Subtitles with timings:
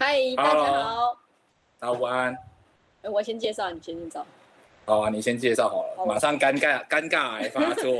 [0.00, 1.18] 嗨，大家好，
[1.80, 2.38] 大家午安。
[3.02, 4.24] 我先介绍，你先介绍。
[4.86, 7.90] 好啊，你先介绍好了，好，马上尴尬尴尬癌发作。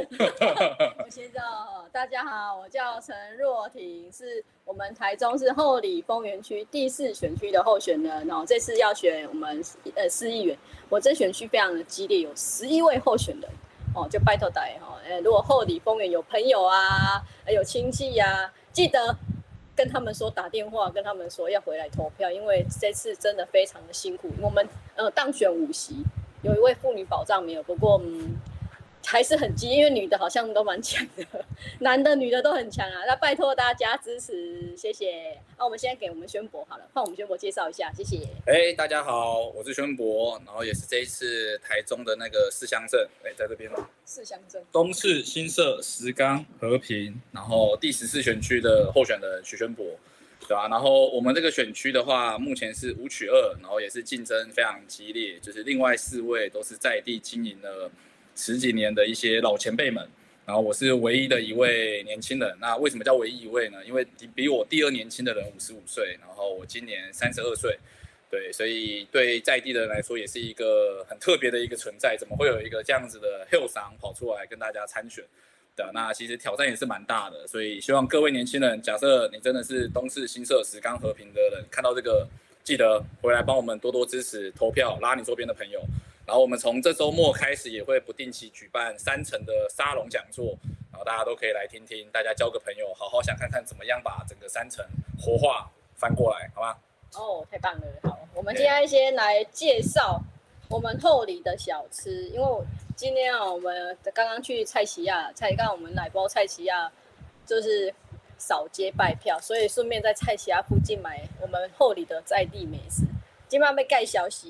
[1.04, 8.24] 我先介绍，大家好，我叫陈若婷，是我们台中市后里丰原区第四选区的候选人。
[8.28, 9.60] 然后这次要选我们
[9.96, 10.56] 呃市议员，
[10.88, 13.50] 我这选区非常的激烈，有十一位候选人
[13.92, 17.20] 哦，就拜托大家哈，呃，如果后里丰原有朋友啊，
[17.52, 19.16] 有亲戚呀、啊，记得。
[19.78, 24.28] 跟他们说打电话，跟他们说要回来投票，因为这次真的非常的辛苦。
[24.42, 26.02] 我们呃当选五席，
[26.42, 28.34] 有一位妇女保障没有，不过嗯。
[29.10, 31.24] 还是很急，因为女的好像都蛮强的，
[31.80, 33.06] 男的女的都很强啊。
[33.06, 35.40] 那拜托大家支持，谢谢。
[35.56, 38.18] 那我们现在给我们宣博好了，换我们宣博介绍一下，谢谢。
[38.44, 43.88] 哎、欸，大家好，我是宣博，然后也是这一次台中的那个四乡镇，哎、欸，在这边吗？
[44.04, 49.86] 四乡镇，东市、新社、石冈、和平，然后第十四选区的候选人许宣博，
[50.40, 50.68] 对吧、啊？
[50.68, 57.90] 然后我们这个选区的话，目前是五取二，然后也是竞争非常激烈，就是另外四位都是在地经营的。
[58.38, 60.08] 十几年的一些老前辈们，
[60.46, 62.56] 然后我是唯一的一位年轻人。
[62.60, 63.84] 那为什么叫唯一一位呢？
[63.84, 67.76] 因为比我第二年轻的人五十五岁，然后我今年三十二岁，
[68.30, 72.16] 对，所以对在地的人来说也是一个很特别的一个存在。
[72.16, 75.24] 怎么会有一个这样子的后生跑出来跟大家参选
[75.74, 75.90] 的？
[75.92, 77.44] 那其实挑战也是蛮大的。
[77.48, 82.24] 所以希望各位年轻人，假设你真的是东市、新社、石冈、和平的人，看到这个，
[82.62, 85.82] 记得回来帮我们多多支持投票，拉你周边的朋友。
[86.28, 90.58] 然后我们从这周末开始也会不定期举办三层的沙龙讲座，
[90.92, 94.84] 然后大家都可以来听听，大家交个朋友，好好想看看怎么样把整个三层
[95.18, 96.76] 活化翻过来，好吗？
[97.14, 97.86] 哦，太棒了！
[98.02, 100.20] 好，我们今天先来介绍
[100.68, 102.46] 我们后里的小吃，因为
[102.94, 106.92] 今天啊，我们刚刚去蔡奇亚，蔡刚刚我们奶包蔡奇亚，
[107.46, 107.94] 就是
[108.36, 113.04] 扫街拜票，所以顺便在蔡奇亚附近买我们后里的在地美食。
[113.48, 114.48] 今晚要介绍是。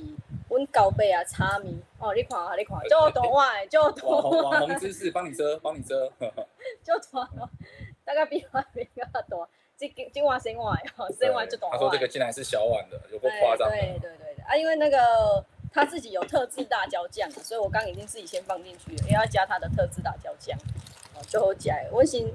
[0.48, 4.30] 温高贝啊，茶米哦，你看啊，你看，就多哇，就多。
[4.42, 6.10] 网红知识，帮你遮，帮你遮。
[6.82, 7.28] 就多，
[8.04, 9.48] 大概比外面要多。
[9.76, 11.68] 今今晚生碗哦，生碗就多。
[11.70, 13.68] 他说这个竟然是小碗的，有够夸张。
[13.68, 20.58] 对对对对啊，因为那个他自己有特制辣椒酱，所以我刚已经自己先放进去了，也要加他的特制辣椒酱。
[21.14, 22.26] 哦，最后加，我先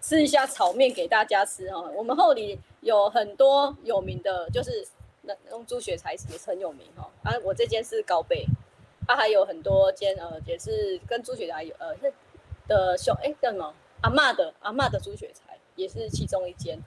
[0.00, 1.82] 吃一下炒面给大家吃哈。
[1.94, 4.88] 我们后里有很多有名的，就是。
[5.22, 8.44] 那用猪血菜也是很有名哈，啊，我这间是高贝，
[9.06, 12.12] 它、啊、还有很多间呃，也是跟猪血菜有呃是
[12.66, 16.78] 的兄哎叫什么阿嬷的阿嬷的猪血菜也是其中一间，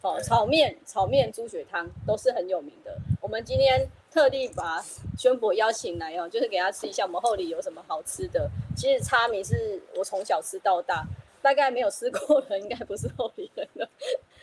[0.00, 2.96] 哦，炒面炒面猪血汤都是很有名的。
[3.20, 4.82] 我们今天特地把
[5.16, 8.50] 宣博邀请来哦，就是给他吃一下我们后里有什么好吃的。
[8.74, 11.04] 其实叉米是我从小吃到大，
[11.42, 13.88] 大概没有吃过的应该不是后里人了。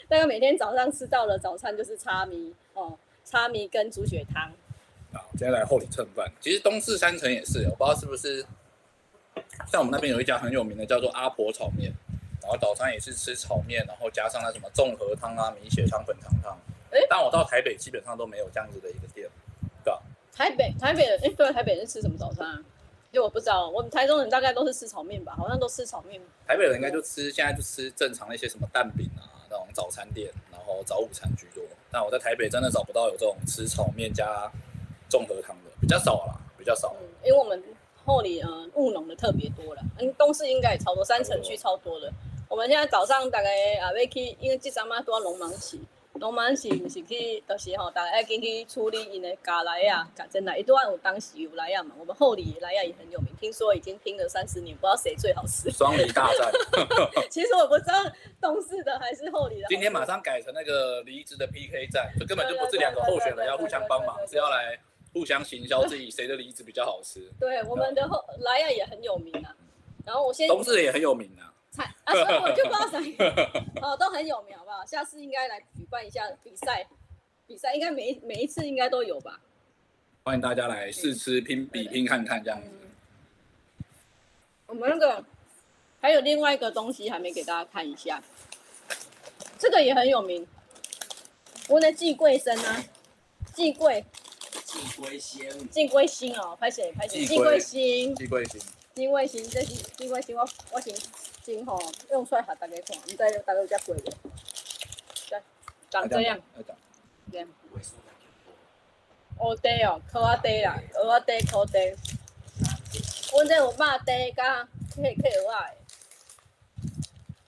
[0.10, 4.52] 大概每天早上吃到的早餐就是叉米哦，叉米跟猪血汤。
[5.14, 6.28] 好，今天来后里蹭饭。
[6.42, 8.44] 其实东四三城也是，我不知道是不是
[9.72, 11.94] 像我们那边有一家很有名的叫做阿婆炒面，
[12.42, 16.60] 然后早餐也是吃炒面，然后加上那什么综合汤啊、米血汤、粉肠汤。
[16.90, 19.30] 哎、欸，但我到台北基本上都没有这样子的一个店，
[19.84, 20.02] 对吧？
[20.34, 22.60] 台北台北人哎，对，台北人吃什么早餐啊？
[23.12, 26.20] 就我不知道，我们台中人大概都是吃炒面吧，好像都吃炒面。
[26.48, 29.38] 台北人应该就吃现在就吃正常的一些什么蛋饼啊。
[29.50, 31.64] 那种早餐店，然后早午餐居多。
[31.92, 34.52] 但我在台北真的找不到有这种吃炒面加
[35.10, 36.96] 综合汤的，比较少啦，比较少。
[37.02, 37.64] 嗯，因为我们
[38.06, 42.12] 后里呃务农的特别多了，嗯，东市应该也超多，三城区超多的。
[42.48, 45.82] 我们现在早上大概啊要去，因为这阵嘛都要农忙期。
[46.20, 51.96] 农忙是毋是去，到时候大家要进去处理因的咖喱啊，家真来，一段有当时有来啊嘛。
[51.98, 55.72] 我们后里来啊也很有名，听说已经拼了三十年，不知道谁最好吃。
[55.72, 56.52] 双梨大战。
[57.30, 57.94] 其实我不知道
[58.42, 59.68] 东市的还是后里的。
[59.70, 64.78] 今天马上改成那个梨子的 PK 战，这根本就不是两个候选人要互相帮忙，是要来
[65.14, 67.32] 互相行销自己谁的梨子比较好吃。
[67.40, 69.56] 对，我们的后来啊也很有名啊。
[70.06, 70.50] 然后我先。
[70.50, 71.54] 东市也很有名啊。
[71.78, 73.30] 啊，所以我就不知道哪一个
[73.82, 74.86] 哦，都很有名，好不好？
[74.86, 76.88] 下次应该来举办一下比赛，
[77.48, 79.40] 比赛应该每一每一次应该都有吧？
[80.24, 82.70] 欢迎大家来试吃拼比拼看看这样子。
[84.66, 85.24] 我们那个
[86.02, 88.22] 还有另外一个东西还没给大家看一下，
[89.58, 90.46] 这个也很有名，
[91.70, 92.84] 我的季桂生啊，
[93.54, 94.04] 季桂，
[94.66, 98.62] 季桂星，季桂星哦，拍谢拍谢，季桂星，季桂星，
[98.96, 100.94] 季桂星，这是季桂星，我我先。
[101.50, 101.82] 金吼
[102.12, 104.02] 用出来给大家看，你再大家再过来，
[105.32, 105.42] 来
[105.90, 106.40] 长这样，
[107.32, 107.48] 这样。
[109.36, 111.98] 蚵嗲哦，蚵仔嗲啦，蚵仔嗲、蚵嗲。
[113.32, 115.76] 阮这有肉嗲加迄个蚵仔的。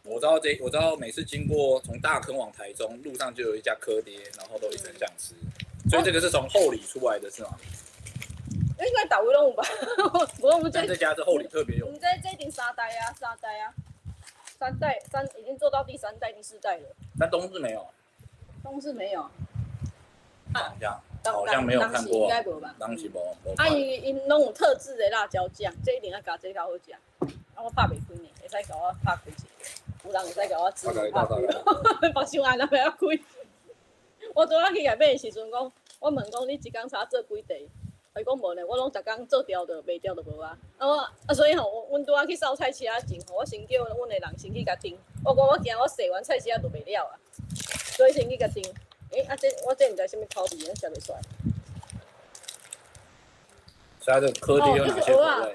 [0.04, 5.36] 我知道这，我知道每次经过从大坑往台中路上就有一家蚵爹，然后都一直很想吃，
[5.92, 7.56] 所以这个是从后里出来的是吗？
[8.80, 9.64] 应该打乌龙吧？
[10.42, 11.86] 我们这这家是后里特别有。
[11.86, 13.72] 我们在这顶三代啊，三代啊，
[14.62, 16.84] 三代三已经做到第三代、第四代了。
[17.20, 17.88] 但东势没有。
[18.62, 19.22] 东势没有。
[20.54, 21.02] 啊，这样。
[21.24, 22.14] 好像没有看过。
[22.14, 22.76] 应该无吧？
[22.78, 23.36] 当时无。
[23.58, 26.94] 啊，伊伊拢有特制的辣椒酱，这一定要加这个好食。
[27.56, 29.44] 啊，我拍袂开呢，会使给我拍开一个。
[30.04, 32.12] 有人会使给我指拍开。
[32.14, 32.98] 放心啊，那不要开。
[34.36, 37.68] 我昨仔去买的时阵讲，我问讲你一工差做几地？
[38.20, 40.58] 伊讲无呢，我拢逐工做掉的，卖掉的无啊。
[40.78, 40.98] 啊我
[41.28, 44.98] 啊，所以吼，我阮拄仔去扫菜市啊前吼，我先叫阮的人先去甲订。
[45.24, 47.16] 我讲我惊我洗完菜市啊就袂了啊，
[47.96, 48.62] 所以先去甲订。
[49.12, 51.22] 诶、欸，啊这我这毋知啥物口味，食袂出来。
[54.02, 55.52] 其他的科技有哪些口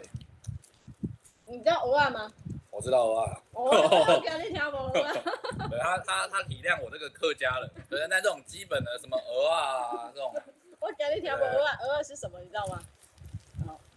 [1.48, 2.32] 你知道蚵仔吗？
[2.70, 3.40] 我知道蚵仔。
[3.52, 4.88] 我惊你听无
[5.68, 10.34] 对，他他他体谅我这个客家人，对，那这种基本的什么蚵仔啊这种。
[10.80, 11.44] 我讲你听不？
[11.44, 12.38] 蚵仔蚵仔是什么？
[12.40, 12.82] 你知道吗？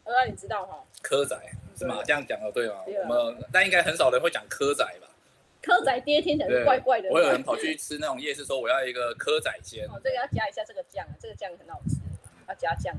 [0.05, 0.83] 蚵仔你知道哈？
[1.03, 1.37] 蚵仔
[1.77, 2.01] 是吗？
[2.03, 2.75] 这样讲的对吗？
[3.07, 5.07] 我们但应该很少人会讲蚵仔吧？
[5.61, 7.09] 蚵仔爹听起来是怪怪的。
[7.11, 9.85] 我有人跑去吃那种夜市，说我要一个蚵仔煎。
[9.87, 11.97] 哦，这个要加一下这个酱，这个酱很好吃，
[12.47, 12.95] 要加酱，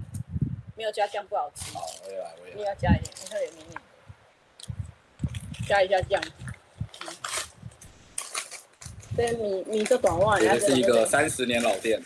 [0.76, 1.72] 没有加酱不好吃。
[1.72, 2.56] 好，我也来，我也来。
[2.58, 3.74] 你要加一点，你看有米米，
[5.66, 6.22] 加一下酱。
[9.16, 12.00] 这米米这短袜，也是一个三十年老店。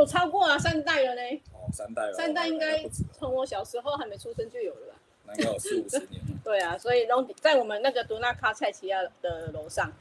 [0.00, 1.42] 哦，超过啊，三代了呢。
[1.52, 2.12] 哦，三代了。
[2.14, 2.82] 三代应该
[3.12, 4.94] 从我小时候还没出生就有了吧？
[5.26, 6.20] 那应该有四五十年。
[6.42, 7.06] 对啊，所以
[7.40, 9.92] 在我们那个多纳卡菜奇亚的楼上。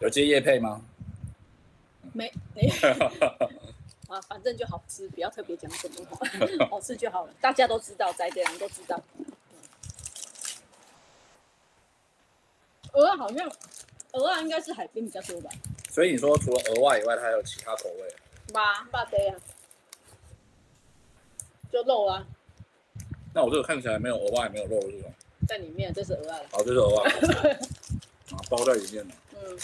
[0.00, 0.80] 有接叶配吗？
[2.14, 2.68] 没，没。
[4.08, 8.98] 啊，反正就好吃，不要特别讲什么， 好吃就好了，大家都知道，在这人都知道。
[12.90, 13.52] 蚵仔好像，
[14.12, 15.50] 鹅啊应该是海边比较多吧？
[15.90, 18.14] 所以你说除了鹅外以外，它还有其他口味？
[18.52, 19.36] 八八对啊，
[21.70, 22.26] 就肉啊。
[23.34, 25.10] 那我这个看起来没有蚵仔，也没有肉，是吧？
[25.46, 26.46] 在里面，这是蚵仔。
[26.52, 27.10] 哦，这是鹅外。
[28.32, 29.14] 啊，包在里面的。
[29.34, 29.58] 嗯。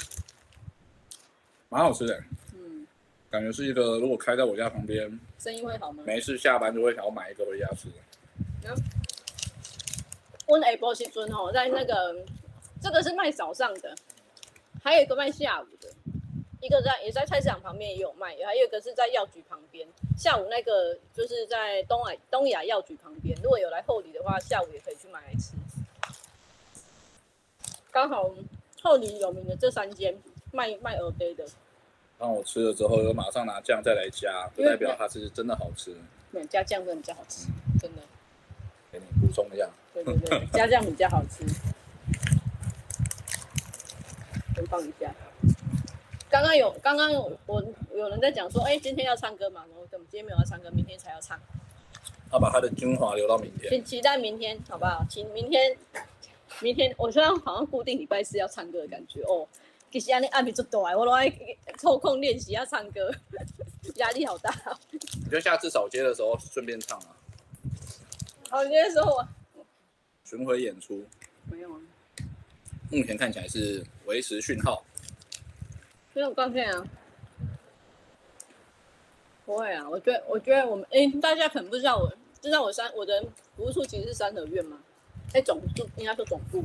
[1.69, 2.23] 蛮好吃的。
[2.55, 2.87] 嗯。
[3.31, 6.03] 感觉是一个，如果开在我家旁边，生意会好吗？
[6.07, 7.89] 没事，下班就会想要买一个回家吃。
[8.65, 8.75] 嗯。
[10.47, 12.15] 我下晡时阵吼，在那个，
[12.83, 13.95] 这个是卖早上的，
[14.83, 15.91] 还有一个卖下午的。
[16.65, 19.87] 一个在也在菜市场旁边也有卖，还有一个是在药局旁边。
[20.17, 23.37] 下午那个就是在东海东亚药局旁边。
[23.43, 25.53] 如果有来后里的话，下午也可以去买来吃。
[27.91, 28.35] 刚好
[28.81, 30.17] 后里有名的这三间
[30.53, 31.45] 卖卖蚵嗲的。
[32.19, 35.95] 当我吃了之后，又马上拿酱再来加，不代表它是真的好吃。
[36.31, 37.47] 没有加酱真的比较好吃，
[37.79, 38.01] 真的。
[38.91, 39.69] 给你补充一下。
[39.93, 41.45] 对对对， 加酱比较好吃。
[44.55, 45.15] 先放一下。
[46.35, 47.13] 刚刚有，刚刚
[47.47, 47.65] 我
[47.95, 49.65] 有人在讲说，哎、欸，今天要唱歌嘛？
[49.71, 51.39] 然后怎么今天没有要唱歌，明天才要唱。
[52.29, 53.71] 他把他的精华留到明天。
[53.71, 55.07] 请期待明天，好不好？
[55.09, 55.77] 请明天，
[56.61, 59.47] 明天我虽然好像固定礼拜四要唱歌的感觉哦。
[59.93, 61.33] 其实你按比做多哎，我都爱
[61.79, 63.15] 抽空练习要唱歌，
[63.95, 64.53] 压力好大。
[64.91, 67.15] 你就下次扫街的时候顺便唱啊。
[68.51, 69.29] 扫街的时候啊。
[70.25, 71.05] 巡回演出。
[71.45, 71.79] 没有啊。
[72.91, 74.83] 目前看起来是维持讯号。
[76.15, 76.87] 没有断片啊，
[79.45, 82.11] 不会啊，我觉得，我觉得我们，哎，大家可能不知道我，
[82.41, 83.21] 知道我三，我的
[83.57, 84.79] 服务处其实是三合院吗，
[85.33, 86.63] 哎，总部应该说总部，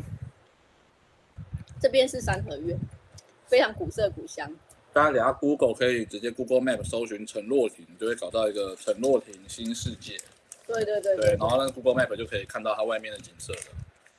[1.81, 2.79] 这边是三合院，
[3.47, 4.51] 非常古色古香。
[4.93, 10.17] 大家等下 Google 可以直接 Google Map 搜寻陈若婷，你就会找到一个陈若婷新世界。
[10.67, 13.59] 对对对对，对，然后那个 Google Map 就可以看到它外面的景色了。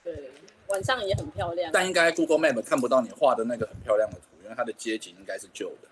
[0.03, 0.31] 对，
[0.69, 1.71] 晚上也很漂亮。
[1.73, 4.30] 但应该 Google Map 看不到你画的那个很漂亮的图。
[4.55, 5.89] 它的街景应该是旧的，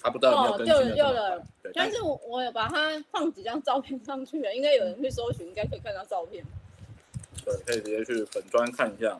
[0.00, 0.96] 他不知道有没有更新的。
[0.96, 6.44] 旧旧了，但是我我有把它放几张照片上去了，应该有人去搜寻，应该可以看到照片。
[7.44, 9.18] 对，可以直接去本专看一下。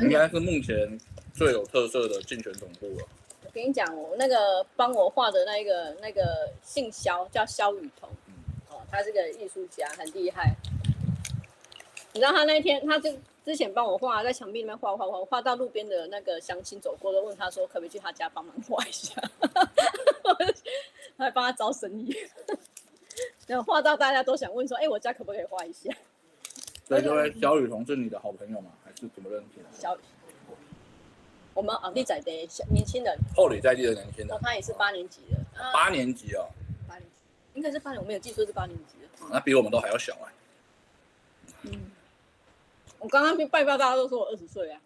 [0.00, 0.98] 应该是目前
[1.34, 3.06] 最有特色的竞选总部了。
[3.44, 8.34] 我跟你讲，我那个帮我画的那个那个姓肖，叫肖雨桐，嗯、
[8.70, 10.54] 哦，他是个艺术家，很厉害。
[12.12, 13.14] 你知道他那天他就。
[13.48, 19.14] 之前帮我画，在墙壁里面画画画，画到路边的那个乡亲走过，都问他说可不可以去他家帮忙画一下，
[21.16, 22.14] 还帮他招生意。
[23.46, 25.90] 然后画到大家都想问说，哎、欸，我家可不可以画一下？
[26.86, 28.70] 所以这位小雨桐是你的好朋友吗？
[28.84, 29.68] 还是怎么认识的？
[29.72, 30.00] 小雨，
[31.54, 32.30] 我们奥地仔的
[32.70, 35.38] 年轻人，后里在地的年轻人，哦，他也是八年级的，
[35.72, 36.46] 八年级哦，
[36.86, 37.16] 八年级，
[37.54, 40.32] 应该是八年，我没有记错是八年级的，那比我们都还要小哎、
[41.64, 41.70] 欸。
[41.70, 41.92] 嗯。
[42.98, 44.80] 我刚刚去拜拜，大家都说我二十岁啊。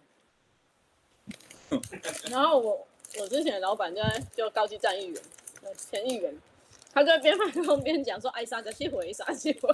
[2.31, 2.87] 然后我
[3.19, 5.23] 我之前的老板就在就高级站议员，
[5.77, 6.35] 前议员，
[6.93, 9.69] 他在边麦克风边讲说：“哎，啥子气回，啥子回。”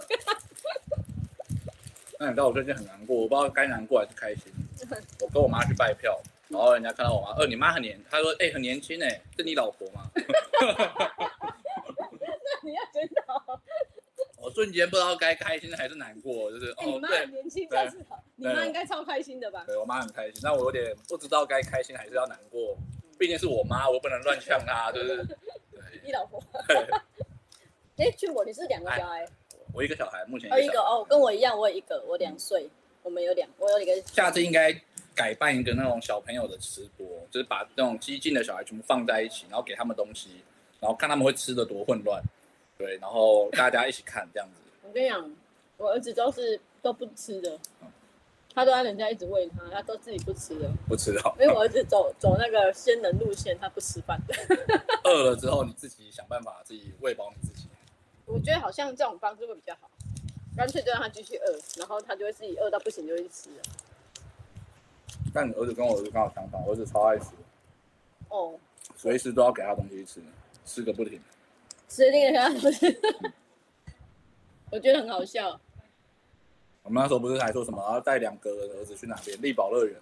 [2.21, 4.53] 那你知道我最近很难过，我不知道该难过还是开心。
[5.21, 10.25] 我跟我妈去拜票，然后人家看到我妈，呃，你妈很年，她说：“哎，很年轻哎，是你老婆吗？” 那
[12.63, 13.61] 你要检讨。
[14.41, 18.18] 我瞬间不知道该开心还是难过，就是哦，你妈很年轻，真是好。
[18.41, 19.65] 你妈应该超开心的吧？
[19.67, 22.77] 对，我妈很开心，但我有点不知道该开心还是要难过，
[23.19, 25.27] 毕竟是我妈，我不能乱呛她，就是。
[26.05, 26.41] 你老婆。
[27.99, 29.27] 哎， 俊我，你是两个小孩。
[29.75, 32.71] 我一个小孩，目前哦一个哦，跟我一样，我有一个，我两岁，
[33.03, 34.01] 我们有两，我有一个。
[34.03, 34.73] 下次应该
[35.17, 40.43] 改办一个那种小朋友的吃播，就是把那种激进的小孩全部放在一起，然后给他们东西，
[40.79, 42.23] 然后看他们会吃的多混乱，
[42.79, 44.61] 对，然后大家一起看这样子。
[44.87, 45.37] 我跟你讲，
[45.77, 47.59] 我儿子都是都不吃的，
[48.55, 51.21] 他都让人家一直喂他，他都自己不吃的，不吃的。
[51.39, 54.35] 因为我儿子走走那个仙人路线，他不吃饭的。
[55.05, 57.69] 饿了之后，你自己想办法自己喂饱你自己。
[58.27, 59.89] 我觉得好像这种方式会比较好，
[60.57, 63.63] 干脆就让他继续饿，然后他就会自己饿到不行就会去吃了。
[65.33, 67.27] 但你儿子跟我儿子刚好相反，我儿子超爱吃，
[68.29, 68.59] 哦，
[68.97, 70.21] 随时都要给他东西吃，
[70.65, 71.21] 吃个不停。
[71.89, 73.01] 吃那个不是，
[74.71, 75.59] 我觉得很好笑。
[76.89, 79.37] 我们那时候不是还说什么要带两个儿子去哪边？
[79.43, 79.95] 力宝乐园。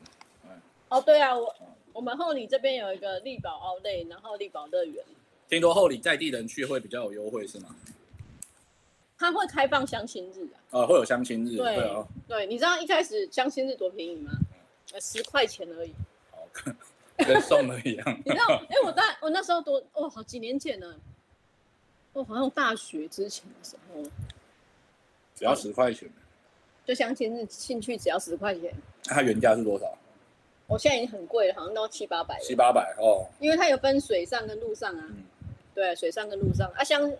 [0.88, 1.52] 哦，对啊，我
[1.94, 5.04] 我们后里这边有一个力宝奥莱，然后力宝乐园。
[5.48, 7.74] 听说后里在地人去会比较有优惠，是吗？
[9.18, 10.62] 他会开放相亲日啊？
[10.70, 11.56] 呃，会有相亲日。
[11.56, 14.30] 对，对，哦、对，你知道一开始相亲日多便宜吗？
[14.92, 15.92] 呃，十块钱而已。
[16.30, 16.46] 好，
[17.16, 18.22] 跟送了一样。
[18.24, 18.62] 你知道？
[18.68, 20.94] 哎，我大我那时候多哦，好几年前呢。
[22.12, 24.00] 哦好像大学之前的时候，
[25.34, 26.08] 只要十块钱。
[26.86, 28.72] 就相亲是进去只要十块钱。
[29.04, 29.92] 它原价是多少？
[30.68, 32.38] 我现在已经很贵了，好像都七八百。
[32.40, 33.26] 七八百哦。
[33.40, 35.04] 因为它有分水上跟陆上啊。
[35.08, 35.24] 嗯。
[35.74, 37.12] 对，水上跟陆上啊，像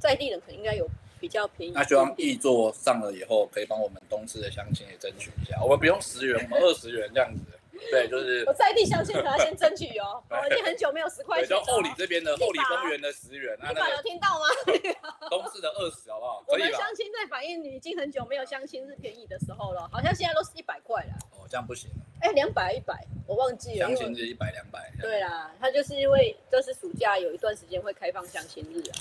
[0.00, 0.88] 在地人可能应该有。
[1.20, 1.72] 比较便宜。
[1.72, 5.60] 那希望易座上了以后，可以帮我们东芝的相亲也争取一下。
[5.60, 7.57] 我们不用十元，我们二十元这样子。
[7.90, 10.22] 对，就是我在地相亲可要先争取哦。
[10.30, 11.48] 我已经很久没有十块钱。
[11.48, 13.56] 就后里这边的后里公园的十元。
[13.60, 14.46] 你爸有听到吗？
[15.30, 16.44] 东势的二十，好不好？
[16.48, 21.12] 我们相亲在反映，你已经很久没有相亲日便宜的时候了，好像现在都是一百块了。
[21.32, 21.90] 哦，这样不行。
[22.20, 23.86] 哎，两百一百，我忘记了。
[23.86, 24.90] 相亲日一百两百。
[25.00, 28.94] 对啦，他就是因为就是暑假有一段时间会开放相亲日啊。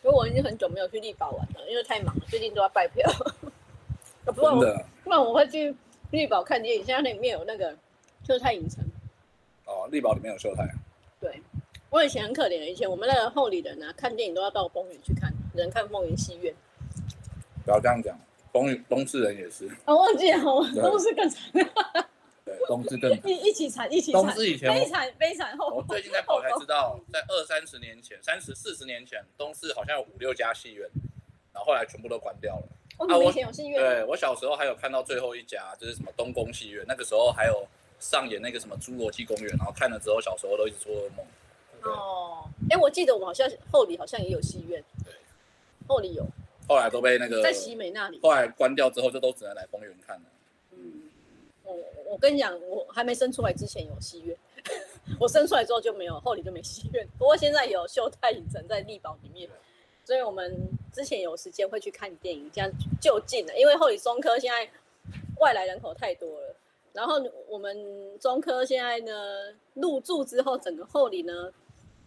[0.00, 3.10] 所以我已经很久没有去丽宝玩了，因为太忙了，最近都要拜票。
[4.32, 5.74] 不然我不然我会去
[6.10, 7.76] 丽宝看电影，现在那里面有那个
[8.26, 8.82] 秀泰影城。
[9.66, 10.66] 哦，绿宝里面有秀泰。
[11.20, 11.42] 对，
[11.90, 16.54] 我以前很可怜，以前我们那个后里人啊，看电影都要到丰原去看，只能看丰原戏院。
[17.64, 18.18] 不要这样讲，
[18.52, 19.68] 丰原东势人也是。
[19.84, 21.52] 我、哦、忘记了，东势更惨。
[21.52, 24.22] 对东势更 一一起惨，一起惨。
[24.22, 25.68] 东势以前悲惨悲惨后。
[25.68, 30.88] 我最近在跑才知道，在二三十年前、三十四十年前，东势好像有五六家戏院，
[31.52, 32.68] 然后后来全部都关掉了。
[32.98, 33.80] 哦，你以前有戏院？
[33.80, 37.66] 对，我小时候还有看到最后一家，就是什么东宫戏院，那个时候还有
[38.00, 41.26] 上演那个什么侏罗纪公园，然后看了之后，小时候都一直做噩梦。
[41.84, 44.82] 哦，哎，我记得我好像后里好像也有戏院。
[45.04, 45.12] 对，
[45.86, 46.26] 后里有。
[46.68, 48.20] 后来都被那个在西美那里。
[48.22, 50.22] 后来关掉之后，就都只能来丰原看了。
[50.72, 51.02] 嗯
[52.10, 54.34] 我跟你讲，我还没生出来之前有戏院，
[55.20, 57.06] 我生出来之后就没有，后里就没戏院。
[57.18, 59.48] 不过现在有秀泰影城在力宝里面，
[60.08, 63.54] 所以我们之前有时间会去看电影，这样就近的。
[63.60, 64.66] 因为后里中科现在
[65.38, 66.56] 外来人口太多了，
[66.94, 69.12] 然后我们中科现在呢
[69.74, 71.52] 入住之后，整个后里呢，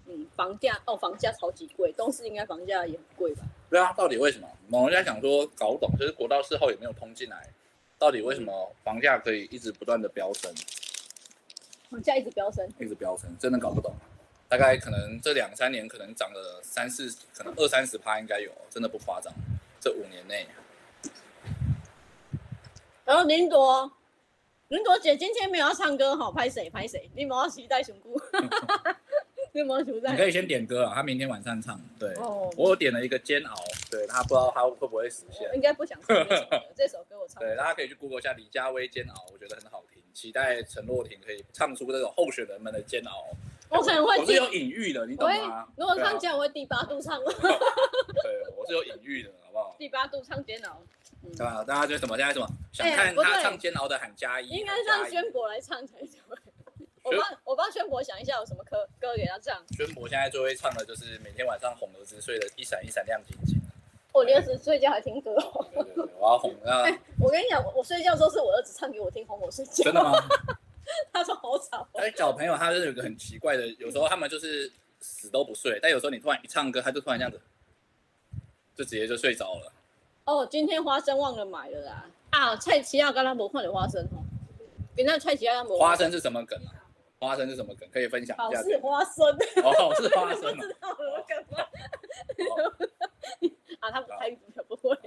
[0.08, 3.44] 嗯，房价哦，房价超级贵，东市应该房价也很贵吧？
[3.70, 4.50] 对啊，到底为什么？
[4.68, 7.54] 某人家想说搞不懂，就是国道四号有没有通进来？
[8.00, 10.52] 到底为什么房价可以一直不断的飙升？
[11.92, 13.94] 房价一直飙升，一直飙升，真的搞不懂。
[14.52, 19.34] 大概可能这两三年可能涨了三四，可能二三十趴应该有，真的不夸张。
[19.80, 20.46] 这五年内。
[23.06, 23.90] 然后林朵，
[24.68, 27.10] 林朵姐今天没有要唱歌哈，拍谁拍谁？
[27.16, 28.20] 你没有期待熊姑。
[29.54, 29.64] 你
[30.18, 31.80] 可以先点歌啊，他明天晚上唱。
[31.98, 33.56] 对，我有点了一个煎熬，
[33.90, 35.50] 对他不知道他会不会实现。
[35.56, 36.14] 应该不想唱
[36.76, 37.42] 这首歌，我唱。
[37.42, 40.04] 对，大家可以去 Google 一下李佳薇煎熬，我觉得很好听。
[40.14, 43.30] 期待陈若婷可以唱出这种候选人们的煎熬。
[43.78, 45.66] 我可能会，我是有隐喻的，你懂吗？
[45.78, 47.18] 如果唱煎熬，我会第八度唱。
[47.24, 47.32] 对，
[48.58, 49.76] 我是有隐喻的，好不好？
[49.80, 50.82] 第八度唱煎熬。
[51.38, 56.10] 对啊，大家就什么现在什么想看他唱煎熬的喊加一，应该让宣博来唱才对。
[57.04, 59.64] 我帮我帮宣博想一下有什么歌歌给他唱。
[59.76, 63.58] 宣博现在最会唱的就是每天晚上哄儿子睡的一闪一闪亮晶晶。
[64.14, 65.34] 我儿子睡觉还听歌。
[65.34, 66.84] 我要哄他。
[67.20, 69.86] 我跟你讲，我睡觉的时候是我儿子唱给我听，哄我睡觉。
[69.86, 70.12] 真的吗？
[71.14, 71.88] 他说好吵。
[71.94, 77.42] 哎，小朋友他就是有个很奇怪的，有时候他们就是死都不睡，但有时候你突然一唱歌，他就突然这样子，
[78.76, 79.72] 就直接就睡着了。
[80.26, 82.06] 哦，今天花生忘了买了啦。
[82.32, 84.24] 啊，蔡奇亚刚刚没看的花生哦。
[84.96, 85.78] 跟那蔡奇亚没。
[85.78, 86.74] 花生是什么梗啊？
[87.20, 87.88] 花生是什么梗？
[87.92, 88.60] 可以分享一下。
[88.60, 89.26] 好是花生。
[89.64, 90.56] 哦，是花生。
[90.56, 91.64] 不知道了，干嘛？
[93.80, 94.98] 啊，他台语不会。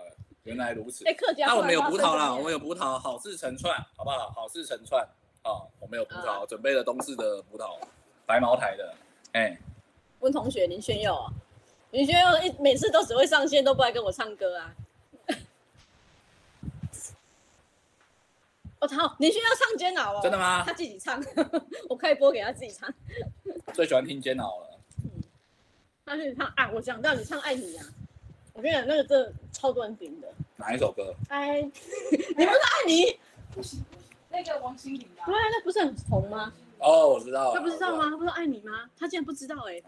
[0.44, 1.04] 原来如此。
[1.06, 1.46] 哎，客家。
[1.46, 4.30] 那我们有葡萄啦，我们有葡萄，好事成串，好不好？
[4.30, 5.06] 好事成串。
[5.44, 7.78] 好，我们有葡萄，准备了东势的葡萄，
[8.24, 8.94] 白茅台的。
[9.32, 9.54] 哎，
[10.20, 11.30] 温同学林炫佑啊，
[11.90, 14.74] 林炫佑一每次都只会上线，都不来跟我唱歌啊。
[18.80, 20.20] 我操，林炫耀唱煎熬哦？
[20.22, 20.64] 真的吗？
[20.64, 21.22] 他自己唱，
[21.90, 22.92] 我开播给他自己唱。
[23.74, 24.78] 最喜欢听煎熬了。
[25.02, 25.10] 嗯，
[26.06, 27.84] 他自己唱啊，我想到你唱爱你啊。
[28.54, 30.28] 我跟你讲，那个真的超多人点的。
[30.56, 31.14] 哪一首歌？
[31.28, 31.60] 哎，
[32.10, 33.20] 你不是爱你？
[34.34, 35.22] 那个王心凌的。
[35.26, 36.52] 对啊，那不是很红吗？
[36.78, 37.54] 哦，我知道。
[37.54, 38.10] 他不知道吗？
[38.10, 38.90] 他不是爱你吗？
[38.98, 39.80] 他竟然不知道哎。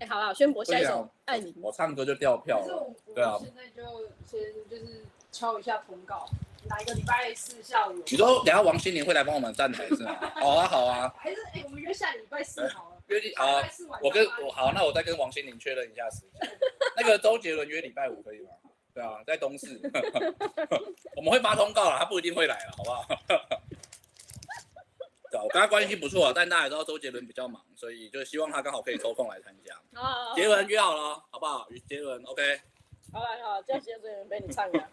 [0.00, 1.54] 哎，好了，宣博下一首爱你。
[1.60, 2.94] 我唱歌就掉票了。
[3.14, 3.36] 对啊。
[3.40, 3.82] 现在就
[4.26, 6.28] 先就是敲一下通告，
[6.68, 8.02] 哪一个礼拜四下午？
[8.06, 10.14] 你说等下王心凌会来帮我们站台是吗？
[10.36, 11.12] 好啊，好啊。
[11.18, 12.96] 还是哎，我们约下礼拜四好了。
[13.08, 13.62] 约定好啊，
[14.02, 16.50] 我跟我好，那我再跟王心凌确认一下时间。
[16.96, 18.50] 那个周杰伦约礼拜五可以吗？
[18.94, 19.80] 对啊，在东市，
[21.16, 23.06] 我们会发通告了，他不一定会来了，好不好？
[25.30, 29.74] 对，我跟他关系不错啊，但大家也知道周杰伦比较忙，所以就希望他刚好可以抽空来参加。
[29.98, 31.66] 啊，杰伦约好了，好不好？
[31.70, 32.60] 与杰伦，OK。
[33.12, 34.88] 好了好，叫杰伦陪你唱一下。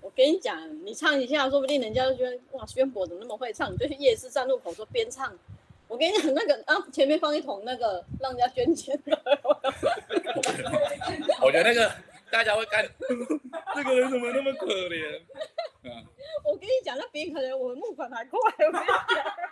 [0.00, 3.72] 我跟你讲，你唱一下，说不定人家就觉得哇，宣博怎么那么会唱？
[3.72, 5.32] 你就去夜市站路口说边唱。
[5.86, 9.16] 我跟你讲，那个啊，前面放一桶那个，让人家捐钱的。
[11.40, 11.92] 我觉得那个
[12.32, 12.82] 大家会看，
[13.76, 15.20] 这个人怎么那么可怜？
[16.44, 18.38] 我跟你讲，那比可能我们募款还快。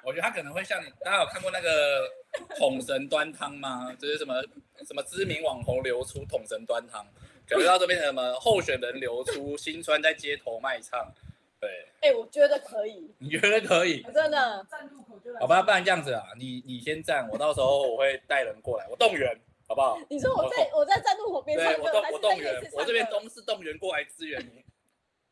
[0.03, 2.09] 我觉得他可能会像你，大家有看过那个
[2.57, 3.95] 桶神端汤吗？
[4.01, 4.43] 就是什么
[4.87, 7.07] 什么知名网红流出桶神端汤，
[7.47, 11.13] 可能到这边什么候选人流出新川在街头卖唱。
[11.61, 11.69] 对，
[12.01, 13.15] 哎、欸，我觉得可以。
[13.19, 14.01] 你觉得可以？
[14.15, 14.67] 真的。
[14.71, 15.41] 站路口就来。
[15.41, 19.39] 好吧，不然这样子啊，你你先站，我到时候我会带人过来，我动员，
[19.71, 19.97] 好不好？
[20.09, 24.65] 你说我在我，我在站路口边唱我动我动员，我这边东是动员过来支援你。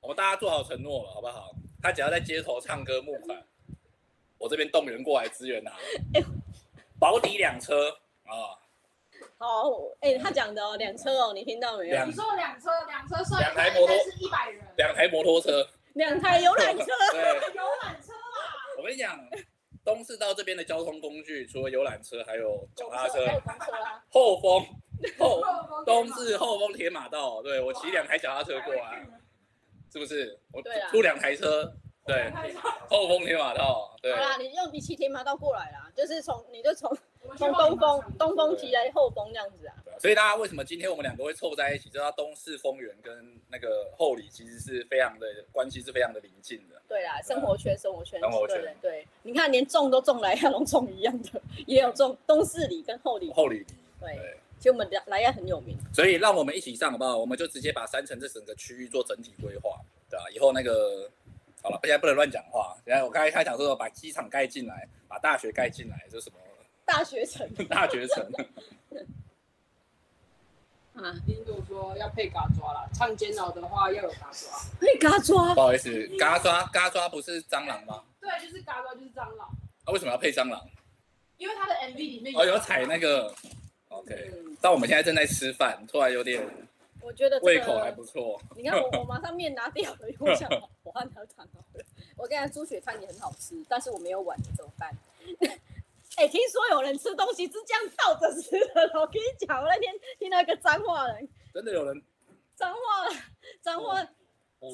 [0.01, 1.51] 我们大家做好承诺了，好不好？
[1.83, 3.45] 他只要在街头唱歌募款，
[4.39, 5.73] 我这边动员过来支援他。
[6.15, 6.25] 哎、欸，
[7.01, 7.91] 保底两车
[8.23, 8.55] 啊。
[9.39, 9.73] 好，
[10.03, 11.95] 哎、欸，他讲的哦，两车哦，你听到没有？
[11.95, 15.69] 两你说两车，两车算两台摩托是一百人，两台摩托车。
[15.95, 18.39] 两台游览车，对， 游览车啊！
[18.79, 19.19] 我跟你讲，
[19.89, 23.25] 东势到这边的交通工具，除了游览车，还有脚踏车，
[24.11, 24.63] 后风
[25.19, 25.43] 后
[25.87, 29.07] 东势后风铁马道，对，我骑两台脚踏车过来，
[29.91, 30.39] 是不是？
[30.53, 31.73] 我出两台车，
[32.05, 32.31] 对，
[32.91, 34.15] 后风铁马道，对。
[34.15, 36.95] 好啦，你用你骑铁马道过来啦，就是从你就从。
[37.37, 41.89] 从东风，东风骑来后风这样子啊，所以大家为什么今天我们两个会凑在一起？
[41.89, 46.81] 知道东势丰原跟那个后里其实是非常的关系，是非常的临近的。
[46.87, 48.63] 对啦，生活圈，生活圈，生活圈。
[48.81, 53.33] 对，对，你看连种都种来亚龙种一样的，也有种东势里跟后里。
[53.33, 53.67] 后里里。
[54.01, 55.77] 对，其实我们来亚很有名。
[55.93, 57.17] 所以让我们一起上好不好？
[57.17, 60.25] 我们就直接把山城这整个区域做整体规划，对吧？
[60.33, 61.11] 以后那个
[61.63, 62.77] 好了，现在不能乱讲话。
[62.85, 66.37] 现在我刚才开讲说把机场盖进来，把大学盖进来，就什么？
[66.85, 68.31] 大学城，大学城。
[70.99, 74.51] 啊，听众说要配嘎抓啦，唱煎熬的话要有嘎抓。
[74.81, 75.55] 配嘎抓？
[75.55, 78.03] 不好意思，嘎抓嘎抓不是蟑螂吗？
[78.21, 79.49] 对，就是嘎抓就是蟑螂。
[79.85, 80.61] 啊，为什么要配蟑螂？
[81.37, 83.33] 因为他的 MV 里面哦有踩那个。
[83.91, 86.45] OK，但我们现在正在吃饭，突然有点，
[87.01, 88.39] 我觉得胃口还不错。
[88.55, 90.47] 你看我我马上面拿掉了，我想
[90.83, 91.85] 我换条汤好了。
[92.17, 94.91] 我刚才猪血饭也很好吃，但是我没有碗，怎么办？
[96.19, 98.91] 哎、欸，听说有人吃东西是这样倒着吃的。
[99.01, 102.03] 我跟你讲，我那天听到一个脏话人，真的有人
[102.57, 102.79] 脏话，
[103.63, 104.03] 脏话，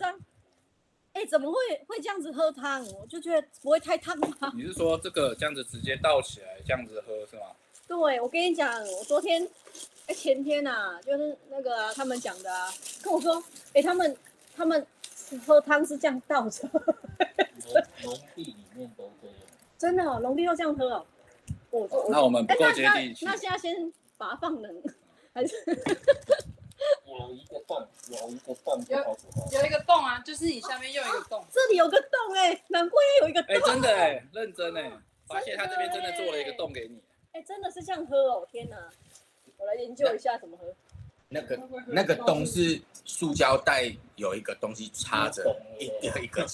[0.01, 0.19] 脏。
[1.13, 2.83] 哎、欸，怎么会会这样子喝汤？
[2.95, 4.53] 我就觉得不会太烫吗？
[4.57, 7.49] 你是说这个这样子直接倒起来这样子喝是吗？
[7.87, 9.45] 对，我跟你讲，我昨天
[10.07, 13.37] 哎、欸、前天呐、啊，就是那个、啊、他们讲的啊，跟我说，
[13.75, 14.17] 哎、欸，他们
[14.57, 14.87] 他们
[15.47, 16.67] 喝汤是这样倒着。
[18.03, 19.37] 农地里面都这样。
[19.77, 21.07] 真的、哦，农地都这样喝哦。
[21.75, 23.25] 哦、那我们不够接地气。
[23.25, 24.83] 那现在先把它放冷，
[25.35, 25.55] 还是？
[27.07, 28.99] 有一个洞，有一个洞，有
[29.53, 31.45] 有一个洞啊，就是你下面又有一个洞。
[31.51, 33.55] 这里有个洞哎、欸，难怪要有一个洞。
[33.55, 34.93] 哎、欸，真的哎、欸，认真哎、欸，
[35.27, 37.01] 发现他这边真的做了一个洞给你。
[37.33, 38.77] 哎、欸，真的是这样喝哦，天哪！
[39.57, 40.67] 我来研究一下怎么喝。
[41.29, 46.45] 那个那个洞是塑胶袋，有一个东西插着，一个一个。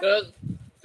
[0.00, 0.32] 就是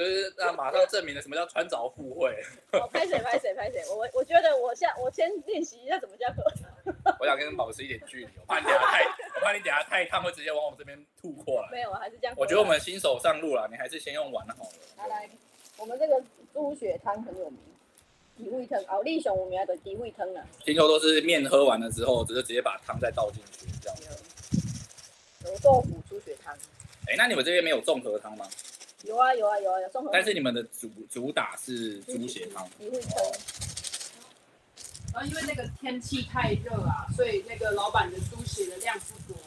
[0.02, 2.36] 就是那马上证明了什么叫穿凿附会。
[2.74, 6.44] 我，拍谁拍谁拍谁，我我觉得我下我先练习一下怎么叫喝。
[7.20, 9.04] 我想跟你保持一点距离，我怕你等下太，
[9.38, 11.70] 我怕你等下太烫会直接往我这边吐过来。
[11.72, 12.36] 没有，还是这样。
[12.36, 14.70] 我觉得我们新手上路了，你还是先用碗好了。
[14.98, 15.30] 来来，
[15.78, 16.20] 我们这个
[16.52, 17.60] 猪血汤很有名，
[18.38, 20.44] 底味汤，奥利雄我们要的底味汤啊。
[20.66, 23.98] 听说都是面喝完了之后，只是直接把汤再倒进去这样。
[25.46, 26.58] 有豆腐猪血汤。
[27.08, 28.50] 哎，那你们这边没有综合汤吗？
[29.04, 30.10] 有啊有啊有啊有综合。
[30.14, 32.68] 但是你们的主主打是猪血汤。
[32.80, 33.16] 猪胃汤。
[35.14, 39.38] 然后因为那个天气太热啊，所以那个老板的猪血的量不多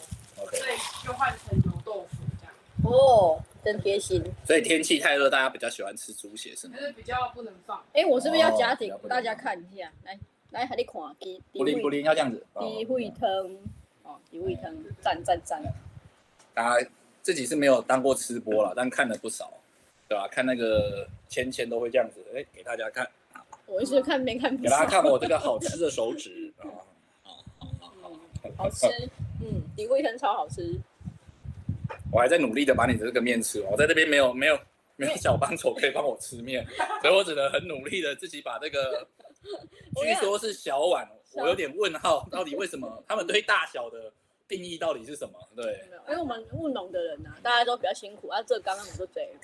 [0.51, 2.53] 所以就换成油豆腐这样。
[2.85, 4.23] 哦，真贴心。
[4.47, 6.77] 所以天气太热，大家比较喜欢吃猪血是吗？
[6.79, 7.83] 可是比较不能放。
[7.95, 8.95] 哎，我是不是要加点？
[9.09, 10.19] 大家看一下，来
[10.51, 11.01] 来，和你看，
[11.53, 12.45] 不灵不灵，要这样子。
[12.53, 13.29] 猪胃汤，
[14.03, 15.63] 哦，猪胃汤，赞赞赞。
[16.53, 16.87] 大家
[17.25, 19.51] 自己是没有当过吃播了，但看了不少，
[20.07, 20.29] 对吧？
[20.31, 23.09] 看那个芊芊都会这样子，哎，给大家看。
[23.65, 26.69] 我一直看没看，给大家看我这个好吃的手指啊，
[28.59, 28.87] 好吃，
[29.41, 30.79] 嗯，底味很超好吃。
[32.13, 34.59] 我还在努力的把你的这个面吃完，我在这边没有没有
[34.97, 36.63] 没有小帮手可以帮我吃面，
[37.01, 39.09] 所以我只能很努力的自己把这个，
[39.97, 44.13] 据说是小碗，我有点问号，到底为什么他们对大小的
[44.55, 45.39] 定义到底是什么？
[45.57, 49.35] 对，因为我们务农的人呐，大家都比较辛苦啊，这刚刚很多贼，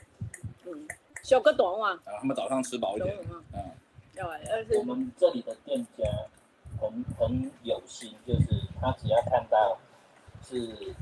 [0.64, 0.88] 嗯，
[1.22, 3.16] 小个短袜，啊，他们早上吃饱一点，
[3.52, 3.70] 嗯。
[4.76, 6.04] 我们这里的店家
[6.78, 9.78] 很很有心，就是他只要看到
[10.46, 10.94] 是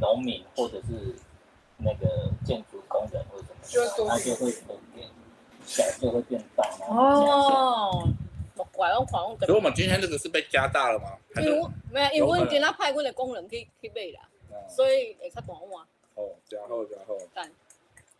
[0.00, 1.14] 农民或者是
[1.76, 4.50] 那个建筑工人或者什么，他就会
[4.94, 5.06] 变
[5.66, 8.08] 小就会变大哦，
[8.62, 9.36] 莫怪我看我。
[9.40, 11.18] 所以我们今天这个是被加大了吗？
[11.36, 14.28] 因为没有，因为我今天派阮的工人去去买啦，
[14.68, 15.86] 所以会较大碗。
[16.14, 17.18] 哦，加厚加厚。
[17.34, 17.50] 但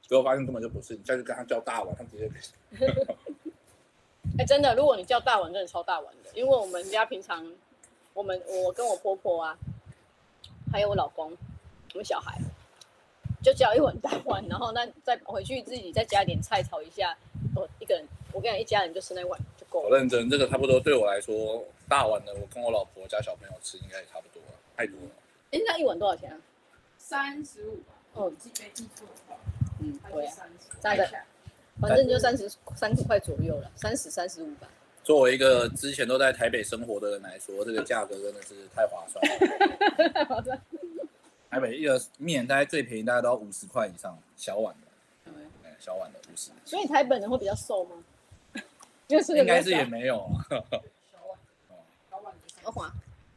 [0.09, 2.31] 结果发现根本就不是，你下次跟他叫大碗，他直接。
[4.39, 6.31] 哎，真的，如果你叫大碗，真的超大碗的。
[6.35, 7.53] 因为我们家平常，
[8.15, 9.57] 我们我跟我婆婆啊，
[10.73, 11.37] 还有我老公，
[11.93, 12.39] 我们小孩，
[13.43, 17.17] 就叫一碗大碗，然后那再回去自己再加点菜炒一下。
[17.55, 19.89] 我一个人，我跟你讲，一家人就吃那碗就够了。
[19.89, 25.11] 我认真，这个差不多对我来说，大碗的，我跟我老婆加小朋友吃应该也差不多了，太多了。
[25.53, 26.37] 哎，那一碗多少钱啊？
[26.99, 27.95] 三十五吧。
[28.13, 29.41] 哦，记没记错的话，
[29.81, 30.35] 嗯，对啊，
[30.81, 31.17] 三十。
[31.81, 34.69] 反正就三十三十块左右了，三十三十五吧。
[35.03, 40.09] 作为一个之前都在台北生活的人来说，这个价格真的是太划算了。
[40.11, 40.61] 太划算。
[41.51, 45.33] 台北一个面大概最便宜大概都要五十块以上，小碗的。
[45.63, 46.51] 对，小碗的五十。
[46.65, 47.97] 所以台北人会比较瘦吗？
[49.09, 50.47] 就是应该是也没有啊。
[50.51, 51.39] 小碗，
[52.11, 52.41] 小碗的。
[52.65, 52.91] 我看，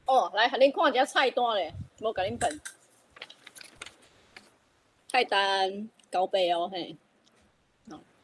[0.06, 2.62] 哦，来，给你看一下菜单嘞，我给你本。
[5.10, 6.95] 菜单高倍哦，嘿。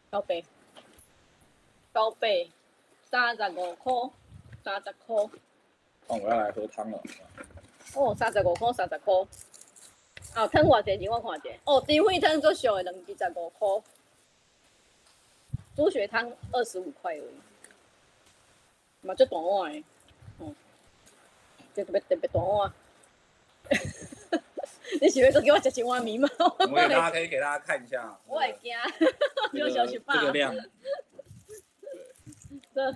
[0.10, 0.44] 高倍，
[1.94, 2.52] 高倍，
[3.10, 3.94] 三十五块，
[4.62, 5.16] 三十块。
[6.08, 7.02] 哦，我要来喝汤了。
[7.96, 9.14] 哦，三十五块，三十块。
[9.14, 11.10] 哦，汤偌济钱？
[11.10, 11.50] 我看下。
[11.64, 13.68] 哦，猪血汤最俗的，两二十五块。
[15.76, 17.42] 猪血汤二十五块而已。
[19.02, 19.84] 嘛，这大碗的。
[20.40, 20.54] 哦。
[21.74, 22.74] 这特别特别大碗。
[25.02, 26.28] 你喜欢说给我吃青蛙米吗？
[26.40, 28.20] 我给大家可以给大家看一下。
[28.28, 28.74] 我会惊，
[29.54, 30.16] 有小学霸。
[30.16, 30.54] 这个量。
[32.76, 32.94] 这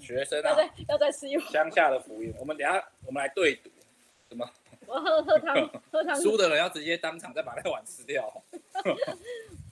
[0.00, 1.46] 学生啊，要再要再吃一碗。
[1.50, 3.70] 乡下的福音，我们等下我们来对赌，
[4.28, 4.48] 什么？
[4.86, 6.14] 我喝喝汤，喝汤。
[6.20, 8.42] 输的人要直接当场再把那碗吃掉。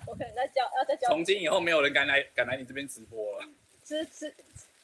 [0.06, 1.08] 我可能在教，要再教。
[1.08, 3.46] 从今以后没有人敢来敢来你这边直播了。
[3.84, 4.34] 吃吃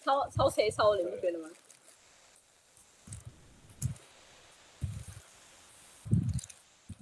[0.04, 1.50] 超超谁超你不觉得吗？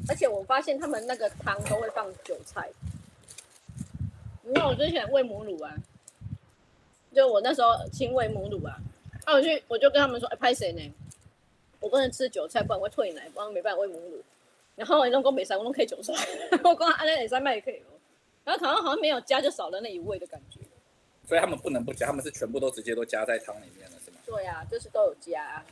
[0.09, 2.71] 而且我发现他们那个汤都会放韭菜。
[4.43, 5.77] 你看我之前喂母乳啊，
[7.15, 8.79] 就我那时候亲喂母乳啊，
[9.27, 10.95] 那我去我就跟他们说，哎，拍谁呢？
[11.81, 14.25] 我不能吃韭菜，不然会退奶，不然没办法喂母乳。
[14.77, 16.15] 然后人家说没事，我都可以韭菜，
[16.65, 17.83] 我光按那点三麦也可以。
[18.49, 20.59] 然后好像好像没有加，就少了那一味的感觉。
[21.27, 24.17] 所以他们不能不加，他们是全部都直接都加在汤里面了，是吗？
[24.25, 25.65] 对呀、啊，就是都有加、啊。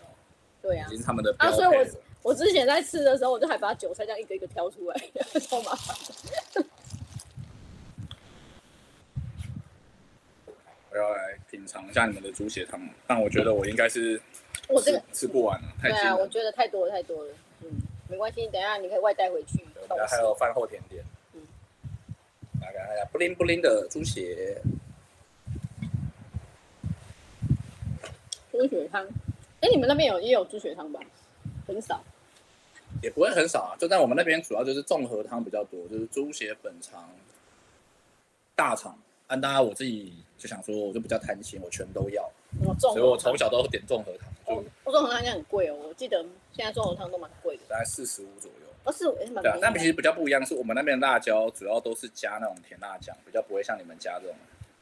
[0.60, 0.92] 对呀、啊。
[0.92, 1.86] 已经他们的啊，所以我。
[2.22, 5.00] 我之前在吃的时候，我就还把韭菜这样一个一个挑出来，
[5.38, 5.96] 超麻烦
[6.54, 6.64] 的。
[10.90, 14.20] 我要来品尝一下你们的猪血汤，但我觉得我应该是
[14.66, 17.32] 我这个吃不完了，太对啊，我觉得太多了太多了。
[17.60, 17.70] 嗯，
[18.08, 19.64] 没关系，等一下你可以外带回去。
[19.88, 21.04] 然后还有饭后甜点。
[22.76, 24.60] 嗯，来看一下布灵布灵的猪血，
[28.52, 29.06] 猪血汤。
[29.60, 31.00] 哎，你们那边有也有猪血汤吧？
[31.66, 32.00] 很少，
[33.02, 37.08] 也不会很少啊，就在我们那边主要就是综合汤比较多，就是猪血粉肠、
[38.54, 38.96] 大肠。
[39.28, 42.30] 按大家我自己就想说，我就比较贪心，我全都要。
[42.64, 44.28] 我所以我从小都点综合汤。
[44.44, 48.65] 哦，综合汤应该很贵哦，我记得现在综合汤都蛮贵的，大概四十五左右。
[48.86, 49.04] 哦，是。
[49.42, 54.36] 对啊，但其实比较不一样，是我们那边的辣椒主要都是加那种甜辣酱，比较不会像你们加这种，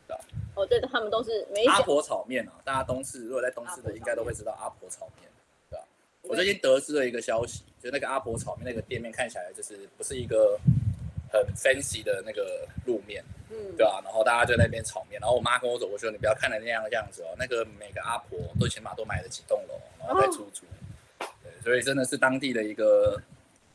[0.07, 0.25] 对吧？
[0.55, 1.64] 哦，对的，他们都是没。
[1.64, 5.29] 阿婆炒面啊，大家东市如果在东市的应该都会知道阿婆炒面。
[5.71, 5.79] 对
[6.23, 10.59] 我最近得知了一个消息，就那个阿婆炒面那个店面看起来就是不是一个
[11.33, 14.05] 很 fancy 的那个路面，嗯，对吧、啊？
[14.05, 20.64] 然后大家就在那边炒面，然后我妈跟我走过去说：“你不要看的那样样子哦，那个每个阿婆都起码都买了几栋楼，然后再出租。
[21.21, 23.21] 哦”对，所以真的是当地的一个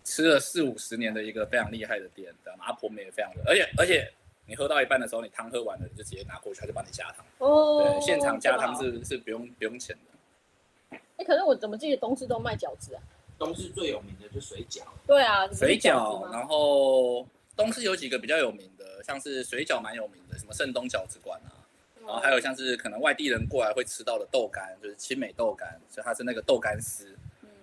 [0.09, 2.65] 吃了四五十年的一个非常厉害的店，知道吗？
[2.65, 4.11] 阿婆们也非常的，而且而且
[4.47, 7.23] 你喝到一半的时候，你汤喝完了，你就直接拿过去，他就帮你加汤。
[7.37, 10.97] 哦，对，现场加汤是是不用不用钱的。
[11.17, 13.01] 哎，可是我怎么记得东市都卖饺子啊？
[13.37, 14.81] 东市最有名的就是水饺。
[15.05, 16.27] 对啊，水饺。
[16.33, 17.23] 然后
[17.55, 21.53] 东市有几个比较有名的，像是水饺蛮有名的，什么盛东饺子馆啊。
[22.01, 27.15] 然后还有像是可能外地人过来会吃到的豆干，就是青美豆干，所以它是那个豆干丝，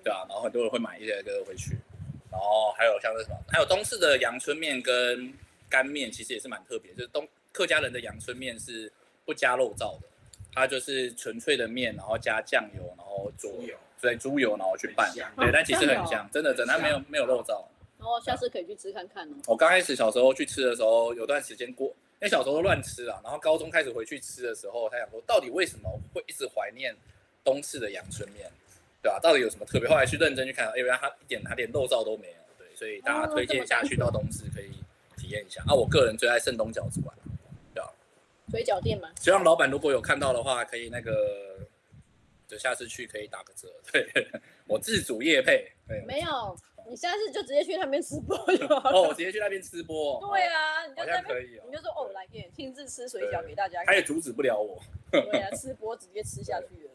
[0.05, 0.25] 对啊。
[0.29, 1.77] 然后很多人会买一些个回去。
[2.31, 5.33] 然后还有像是什么，还有东势的阳春面跟
[5.69, 8.91] 干面，其实也是蛮特别，就是东客家人的阳春面是
[9.25, 10.07] 不加肉燥的。
[10.53, 17.63] 它就是纯粹的面，然后加酱油，然后猪油，对，猪油，然后去拌，对，但其实很香，真的，真的，它没有没有肉燥。
[17.99, 19.35] 然后下次可以去吃看看哦。
[19.49, 26.97] 我刚开始小时候去吃的时候，有段时间过，因为小时候都乱吃啊，然后高中开始回去吃的时候，他想说，到底为什么会一直怀念
[27.45, 28.51] 东市的阳春面，
[29.07, 29.21] 对吧？
[29.21, 29.89] 到底有什么特别？
[29.89, 34.71] 后来去认真去看，因为他一点他连漏照都没有，对，所以大家推荐下去到东市可以
[35.17, 35.63] 体验一下。
[35.67, 37.15] 啊，我个人最爱盛东饺子馆。
[38.49, 41.59] 水饺店嘛，希望老板如果有看到的话，可以那个，
[42.47, 43.69] 就下次去可以打个折。
[43.93, 44.09] 对，
[44.69, 45.69] 我自主业配。
[45.89, 46.57] 对，没有，
[46.89, 48.97] 你下次就直接去那边吃播就好了。
[48.97, 50.21] 哦，我直接去那边吃播。
[50.31, 51.61] 对啊，好像可以。
[51.67, 53.87] 你就说哦，来给亲自吃水饺给大家看。
[53.87, 54.81] 他也阻止不了我。
[55.11, 56.86] 对啊，吃播直接吃下去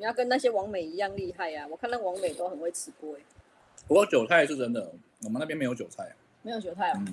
[0.00, 1.66] 你要跟那些王美一样厉害啊！
[1.70, 3.20] 我看那王美都很会吃播哎。
[3.86, 4.90] 不过韭菜是真的，
[5.24, 6.10] 我们那边没有韭菜。
[6.40, 7.04] 没有韭菜啊。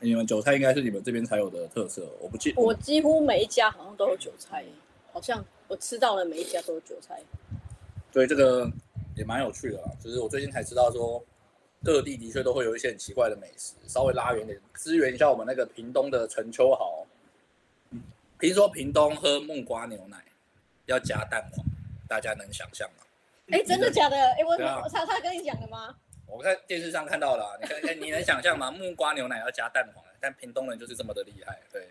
[0.00, 2.62] 你们韭菜应该是你们这边才有的特色，我不记得。
[2.62, 4.64] 我几乎每一家好像都有韭菜，
[5.12, 7.20] 好像我吃到的每一家都有韭菜。
[8.10, 8.66] 对，这个
[9.14, 11.22] 也蛮有趣的啊，就是我最近才知道说，
[11.84, 13.74] 各地的确都会有一些很奇怪的美食。
[13.86, 17.06] 稍微拉远点，支援一下我们那个屏东的陈秋豪。
[18.40, 20.16] 听说屏东喝木瓜牛奶
[20.86, 21.62] 要加蛋黄，
[22.10, 23.04] 大家能想象吗？
[23.52, 24.16] 哎、欸，真的假的？
[24.16, 25.94] 哎、欸，我我他他跟你讲的吗？
[26.26, 28.68] 我在电视上看到了、啊，你看，你能想象吗？
[28.76, 31.60] 木瓜牛奶要加蛋黄，但屏东人就是这么的厉害。
[31.72, 31.86] 对，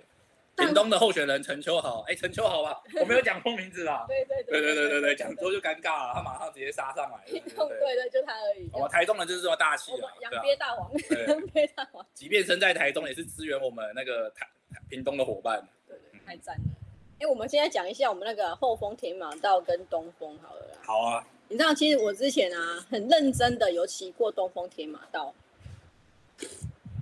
[0.58, 4.06] 屏东的候选人陈秋豪，哎、欸，陈秋豪吧， 我没有讲错名字啦。
[4.10, 7.20] 对对对对对对对，讲错就尴尬了，他马上直接杀上来。
[7.26, 8.70] 对对，就他而已。
[8.74, 10.92] 我们台中人就是这么大气啊，养鳖大王，
[11.28, 12.06] 养鳖大王。
[12.14, 14.48] 即便身在台中，也是支援我们那个台
[14.90, 15.62] 屏东的伙伴。
[15.88, 16.79] 对对，太赞了。
[17.20, 20.66] 哎，我们现在讲一下我们那个后丰铁马道跟东风好了。
[20.82, 21.26] 好啊。
[21.52, 25.34] 你知道，其实我之前啊，很认真的有骑过东风铁马道，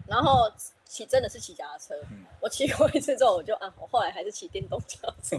[0.07, 0.49] 然后
[0.85, 1.93] 骑真的是骑脚踏车。
[2.39, 5.35] 我骑过一次之后，我就啊，我后来还是骑电动脚踏车，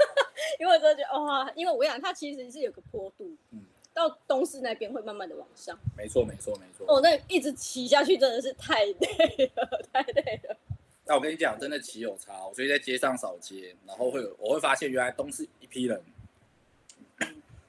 [0.60, 5.78] 因为我真的觉得哇，因为我跟你讲，它其实是有个坡度，嗯，到东势那边会慢慢的往上。
[5.96, 6.84] 没错，没错，没错。
[6.86, 10.56] 哦，那一直骑下去真的是太累了，太累了。
[11.04, 12.46] 那我跟你讲，真的骑有差。
[12.46, 16.00] 我所以在街上扫街，然后会有，我会发现原来东市一批人。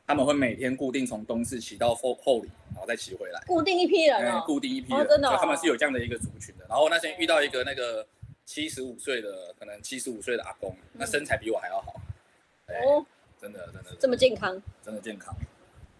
[0.05, 3.41] 他们会每天固定从东市骑到后后里，然后再骑回来。
[3.47, 5.37] 固定一批人、哦嗯、固定一批人，哦、真的、哦。
[5.39, 6.65] 他们是有这样的一个族群的。
[6.67, 8.05] 然后那天遇到一个那个
[8.45, 11.95] 七十五岁的，可能七十五岁的阿公，嗯、那身材比我还要好。
[12.67, 13.05] 哦，
[13.41, 13.97] 真的真的，真的。
[13.99, 14.61] 这么健康。
[14.83, 15.33] 真的健康。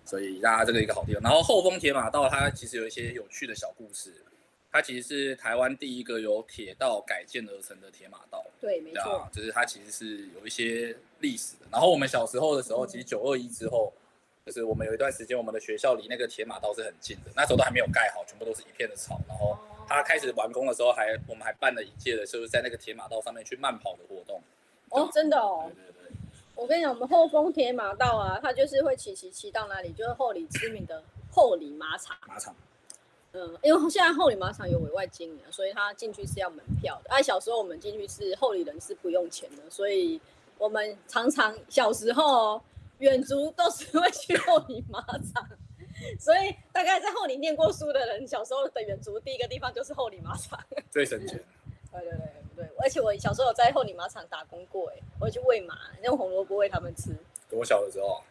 [0.05, 1.23] 所以大家这个一个好地方。
[1.23, 4.13] 然后后丰铁马道它其实有一些有趣的小故事。
[4.73, 8.43] 它其实是台湾第一个由铁道改建而成的铁马道。
[8.59, 9.29] 对，没错。
[9.31, 11.67] 就是它其实是有一些历史的。
[11.71, 13.93] 然后我们小时候的时候，其实九二一之后，
[14.43, 17.31] 就是我们有一段时间，我们的学校离那个铁马道是很近的。
[17.35, 19.21] 那时候都还没有盖好，全部都是一片的草。
[19.27, 19.55] 然后
[19.87, 24.41] 它开始完工的时候还，还我们还办了一届的，就是在那个铁马道上面去慢跑的活动。
[24.89, 25.71] 哦，真的哦。
[25.75, 26.11] 对对对。
[26.55, 32.17] 我跟你讲，我们后丰铁马道啊，它就是会骑骑骑到哪里，就是后里知名的后里马场。
[32.27, 32.55] 马场。
[33.33, 37.09] 嗯，因为现在后里马场有委外经营，所以他进去是要门票的。
[37.09, 40.21] 哎、啊，小时候我们进去是后里人是不用钱的，所以
[40.57, 42.61] 我们常常小时候
[42.99, 45.01] 远足都是会去后里马
[45.33, 45.47] 场。
[46.19, 50.59] 所以大概在后里念过书的人，小时候的远足第一个地方就是后里马场，
[50.91, 51.43] 最省钱。
[51.91, 52.19] 对对对
[52.55, 57.15] 对，而且我小时候有在后里马场打工过，哎，我会去喂马，用红萝卜喂他们吃。
[57.49, 58.21] 多小的时候？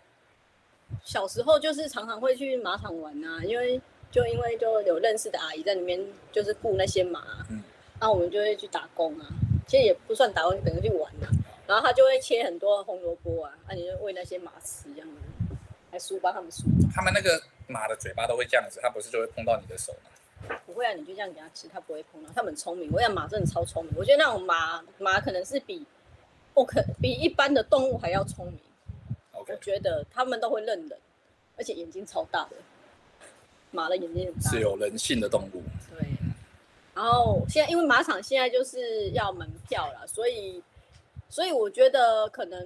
[1.04, 3.80] 小时候就是常常会去马场玩啊，因为
[4.12, 5.98] 就因为就有认识的阿姨在里面，
[6.30, 7.62] 就是雇那些马，嗯，
[7.98, 9.26] 然后我们就会去打工啊，
[9.66, 11.26] 其实也不算打工，等于去玩啊。
[11.66, 15.56] 然后他就会切很多红萝卜啊，那你就喂那些马吃这样子，
[15.90, 16.64] 还梳帮他们梳。
[16.94, 20.10] 他们那个马的嘴巴都会这样子，它不是就会碰到你的手吗？
[20.66, 22.28] 不会啊，你就这样给它吃，它不会碰到。
[22.34, 23.94] 它很聪明，我讲马真的超聪明。
[23.96, 25.86] 我觉得那种马马可能是比，
[26.52, 28.58] 我可比一般的动物还要聪明。
[29.32, 30.98] 我觉得他们都会认人，
[31.56, 32.56] 而且眼睛超大的。
[33.72, 35.62] 马的眼睛很大，是有人性的动物。
[35.98, 36.06] 对。
[36.94, 40.62] 然后现在因为马场现在就是要门票了，所以。
[41.28, 42.62] 所以我觉得可能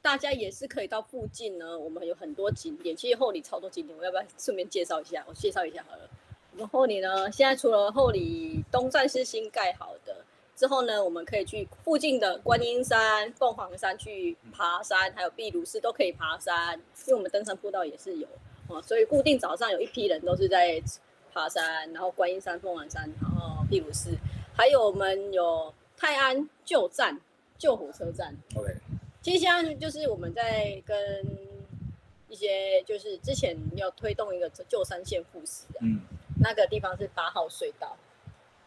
[0.00, 1.76] 大家也是可以到附近呢。
[1.76, 5.24] 我们有很多景点，其实后里超多景点，我要不要顺便介绍一下？
[5.26, 6.08] 我介绍一下好了。
[6.52, 16.74] 我们后里呢，现在除了后里东站是新盖好的，之后呢，我们可以去附近的观音山、凤凰山去爬山，还有闭鲁寺都可以爬山，
[17.06, 18.28] 因为我们登山步道也是有
[18.68, 18.80] 哦。
[18.82, 20.82] 所以固定早上有一批人都是在
[21.32, 24.16] 爬山，然后观音山、凤凰山，然后第五寺，
[24.54, 27.20] 还有我们有泰安旧站。
[27.60, 28.72] 旧火车站，OK。
[29.20, 30.96] 其实现在就是我们在跟
[32.28, 35.98] 一些，就是之前要推动一个旧山线复驶的，嗯，
[36.40, 37.96] 那个地方是八号隧道，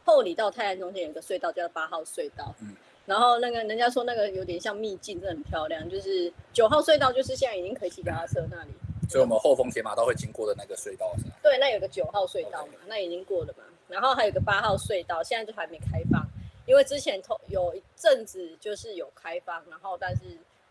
[0.04, 5.90] 后里到泰安中间有一个隧道叫八号隧道，嗯，然后那个人家说那个有点像秘境，真的很漂亮。
[5.90, 8.72] 就是九号隧道就是现在已经可以骑脚踏车那里，
[9.12, 11.34] 所以我们后丰铁马道会经过的那个隧道是吗？
[11.44, 16.26] 对，那有个九号隧道嘛.那已经过了嘛，然后还有个八号隧道，现在就还没开放。
[16.66, 20.22] 因为之前有一阵子就是有开放，然后但是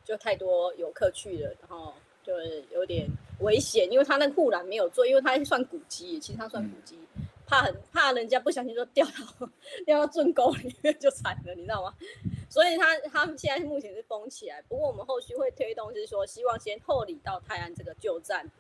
[0.07, 3.07] 就太多游客去了，然后就是有点
[3.41, 6.99] 危险，因为他那个护栏没有做，因为它算古迹，其实它算古迹，
[7.47, 9.49] 怕很怕人家不小心就掉到
[9.85, 11.93] 掉到圳沟里面就惨了，你知道吗？
[12.51, 18.51] 所以他他们现在目前是封起来，不过我们后续会推动，是说希望先后里到泰安这个旧站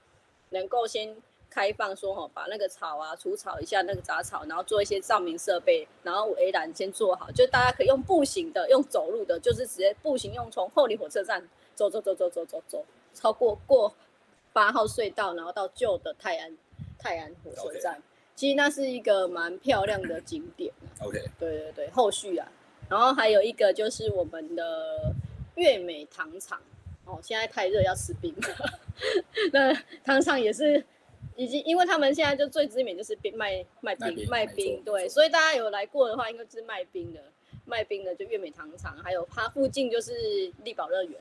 [0.48, 1.14] 能够先。
[1.52, 13.92] 开放说哈，把那个草啊除草一下，那个杂草，然后做一些照明设备，然后围栏先做好，就大家可以用步行的，用走路的，就是直接步行用从后里火车站走走走走走走走，超过过
[14.52, 16.56] 八号隧道，然后到旧的泰安
[16.96, 18.02] 泰安火车站，Okay.
[18.36, 20.72] 其实那是一个蛮漂亮的景点。
[21.00, 22.46] OK，对对对，后续啊，
[22.90, 25.14] 然后还有一个就是我们的
[25.54, 26.60] 月美糖厂，
[27.06, 28.80] 哦，现在太热要吃冰了，
[29.52, 29.72] 那
[30.04, 30.84] 糖厂也是。
[31.36, 37.20] 已经，因为他们现在就最知名就是冰卖卖冰卖冰，对，所以大家有来过的话，应该是卖冰的，
[37.64, 41.18] 卖冰的就月美糖厂，还有它附近就是力宝乐园，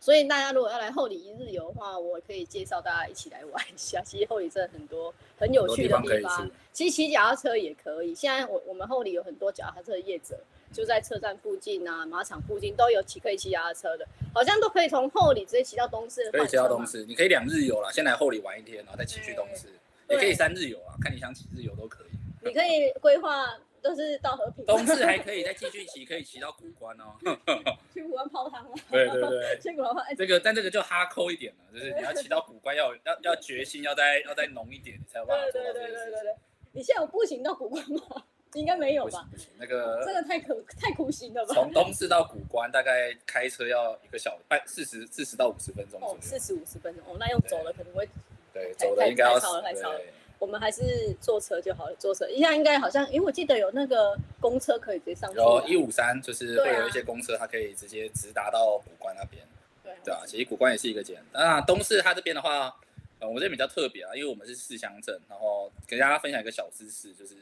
[0.00, 4.02] 所以大家如果要来后里一日游的话，我可以介绍大家一起来玩一下。
[4.04, 8.12] 其实后里真的很多很有趣的地方，其实骑脚踏车也可以。
[8.12, 10.36] 现在我我们后里有很多脚踏车业者。
[10.74, 16.28] 就在车站附近啊，马场附近都有骑可以骑脚踏车的，好像都可以从后里直接骑到东势。
[16.32, 19.68] 可以骑到东势，你可以两日游啦，先来后里玩一天，然后再骑去东势，
[20.10, 22.06] 也可以三日游啊，看你想几日游都可以。
[22.42, 24.64] 你可以规划都是到和平。
[24.66, 27.14] 东势还可以再继续骑，可以骑到古关哦。
[27.94, 28.72] 去古关泡汤吗？
[28.90, 29.58] 对对对。
[29.62, 30.02] 去古关泡。
[30.18, 35.94] 这个但这个就哈扣一点了，就是你要骑到古关要要要决心要再要再浓一点，你才有办法做到这个事情。
[35.94, 36.34] 对对对对对。
[36.72, 38.24] 你现在有步行到古关吗？
[38.54, 39.26] 应该没有吧？
[39.30, 41.54] 不行，不行，那个真的太苦太苦行了吧？
[41.54, 46.00] 从东势到古关大概开车要一个小半，四十四十到五十分钟。
[46.00, 48.08] 哦，四十五十分钟哦，那用走了可能会。
[48.52, 49.34] 对，走了应该要。
[49.34, 50.00] 太超了，太超了。
[50.38, 52.28] 我们还是坐车就好了，坐车。
[52.28, 55.36] 一下应该好像，因为我记得有那个公车可以直接上去。
[55.36, 59.42] 有一五三，就是会有一些公车，它可以直接直达到古关那边。
[59.82, 59.92] 对。
[60.04, 61.20] 对啊，其实古关也是一个点。
[61.32, 62.76] 那东势它这边的话，
[63.18, 67.34] 呃，我这边比较特别啊，因为我们是四乡镇，然后给大家分享一个小知识，就是。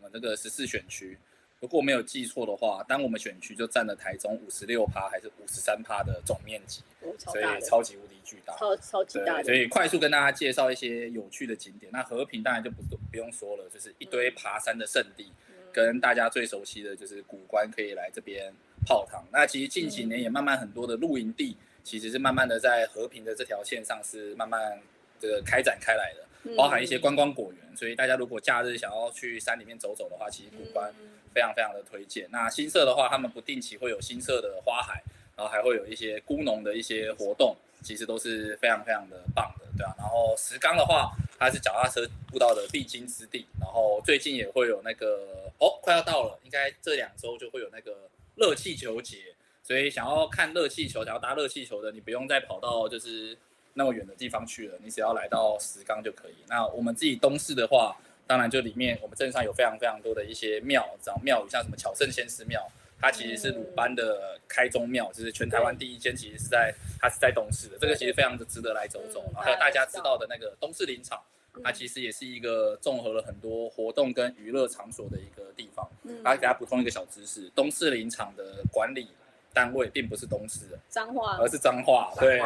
[0.00, 1.18] 我们这个十四选区，
[1.60, 6.80] 如果没有记错的话，当我们选区就占了台中五十六趴还是五十三趴的总面积，
[7.18, 9.42] 所以超级无敌巨大，超超级大。
[9.42, 11.92] 所以快速跟大家介绍一些有趣的景点。
[11.92, 18.50] 那和平当然就不不用说了，就是一堆爬山的圣地，嗯、跟大家最熟悉的就是古关，可以来这边
[18.86, 19.22] 泡汤。
[19.30, 24.80] 那其实近几年也慢慢很多的露营地，其实是慢慢的在和平的这条线上是慢慢
[25.20, 26.24] 这个开展开来的。
[26.56, 30.92] 包含一些观光果园，所以大家如果假日想要去山里面走走的话，其实古关
[31.34, 32.26] 非常非常的推荐。
[32.30, 35.02] 那新社的话，他们不定期会有新社的花海，
[35.36, 39.94] 然后还会有一些菇农的一些活动，其实都是非常非常的棒的，对啊。
[39.98, 49.18] 然后石冈的话，它是脚踏车步道的必经之地，然后最近也会有那个哦，快要到了，应该这两周就会有那个热气球节，
[49.62, 53.36] 所以想要看热气球，想要搭热气球的，你不用再跑到就是。
[53.80, 56.34] 那么远的地方去了，你只要来到石冈就可以。
[56.46, 62.60] 那我们自己东市的话，当然就里面我们镇上有非常非常多的一些庙，然后庙宇像什么巧圣先师庙，
[63.00, 69.22] 它其实是鲁班的开宗庙，就是全台湾第一间，其实是在它是在东市的，这个其实非常的值得来走走。
[69.32, 71.18] 然后还有大家知道的那个东势林场，
[71.64, 75.88] 它其实也是一个综合了很多活动跟娱乐场所的一个地方。
[76.22, 79.08] 然后给大家补充一个小知识，东势林场的管理
[79.52, 82.40] 单位并不是东势的彰化，而是彰化，对，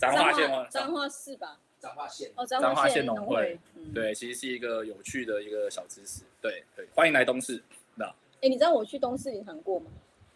[0.00, 1.60] 彰化县，彰化市吧。
[1.78, 3.58] 彰化县哦，彰化县农会，
[3.94, 7.62] 对，其实是一个有趣的一个小知识，对对，欢迎来东市，
[7.94, 8.04] 那，
[8.42, 9.86] 哎，你知道我去东市银行过吗？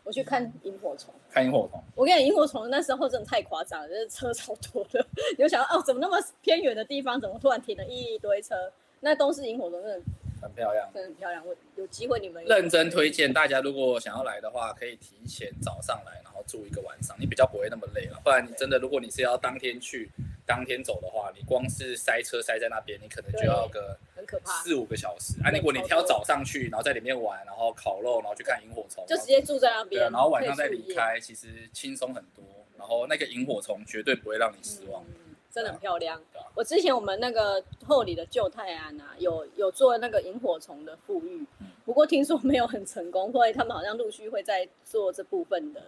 [0.05, 5.07] 我去看萤火虫，看萤火虫，我跟你讲，萤火虫那时候真的太夸张了，就是车超多的，
[5.37, 8.73] 你就想到哦，怎么那么偏远的地方，怎么突然停了一堆车？
[9.01, 10.01] 那东市萤火虫真的
[10.45, 11.45] 很漂亮，真的很漂亮。
[11.47, 18.21] 我有机会你们认真推荐大家，如果想要来的话，可以提前早上来，然后住一个晚上，你比较不会那么累了。
[18.23, 20.11] 不然你真的，如果你是要当天去。
[20.47, 25.33] 当天走的话，你光是塞车塞在那边，你可能就要个很可怕四五个小时。
[25.43, 30.03] 啊，如果你挑早上去，然后在里面玩，然后烤肉，然后去看萤火虫，就直接住在那边。
[30.03, 32.45] 对，然后晚上再离开，其实轻松很多。
[32.77, 35.24] 然后那个萤火虫绝对不会让你失望，嗯、
[35.55, 36.19] 真的很漂亮。
[36.33, 45.81] 啊、我之前我们那个后里的旧泰安啊，有有做那个萤火虫的复育，嗯、不过听说没有很成功，所以他们好像陆续会在做这部分的，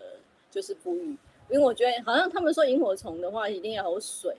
[0.51, 1.17] 就是复育。
[1.49, 4.37] 因为我觉得好像他们说萤火虫的话一定要有水，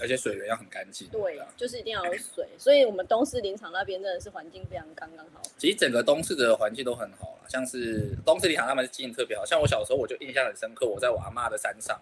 [0.00, 1.08] 而且水源要很干净。
[1.08, 2.46] 对，就是一定要有水。
[2.58, 5.42] 所以我们东势林场那边真的是环境非常刚刚好。
[5.58, 9.44] 其实整个东势的环境都很好了，像是东势林场他们经营特别好。
[9.44, 12.00] 像我小时候我就印象很深刻，我在我阿妈的山上，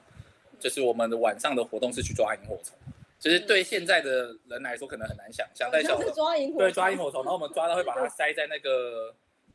[0.62, 2.76] 就是我们的晚上的活动是去抓萤火虫。
[3.18, 9.14] 其实对现在的人来说可能很难想象，在小时候抓萤火对抓萤火虫，然后我们抓到会把它塞在那个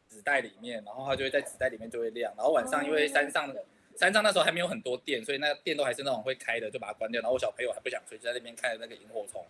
[0.09, 2.33] 纸袋里面，然后它就会在纸袋里面就会亮。
[2.35, 3.55] 然后晚上因为山上。
[3.99, 7.19] 山上那时候还没有很多电，所以那个电都还是那种会开的，就把它关掉。
[7.19, 9.43] 然后我小朋友还不想睡，就在那边看着那个萤火虫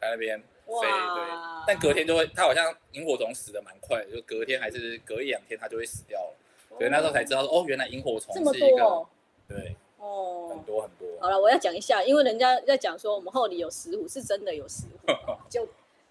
[0.00, 0.80] 在那边飞。
[0.80, 1.22] 对，
[1.66, 6.34] 但隔天就会，它好像萤火虫死的蛮快的，就隔天还是隔一两天它就会死掉了。
[6.78, 9.06] 所以那时候才知道，哦，原来萤火虫是一个，
[9.46, 11.06] 对，哦，很多很多。
[11.20, 15.12] 好了，我要讲一下，因为人家在讲说我们后里有石虎，是真的有石虎。
[15.48, 15.68] 就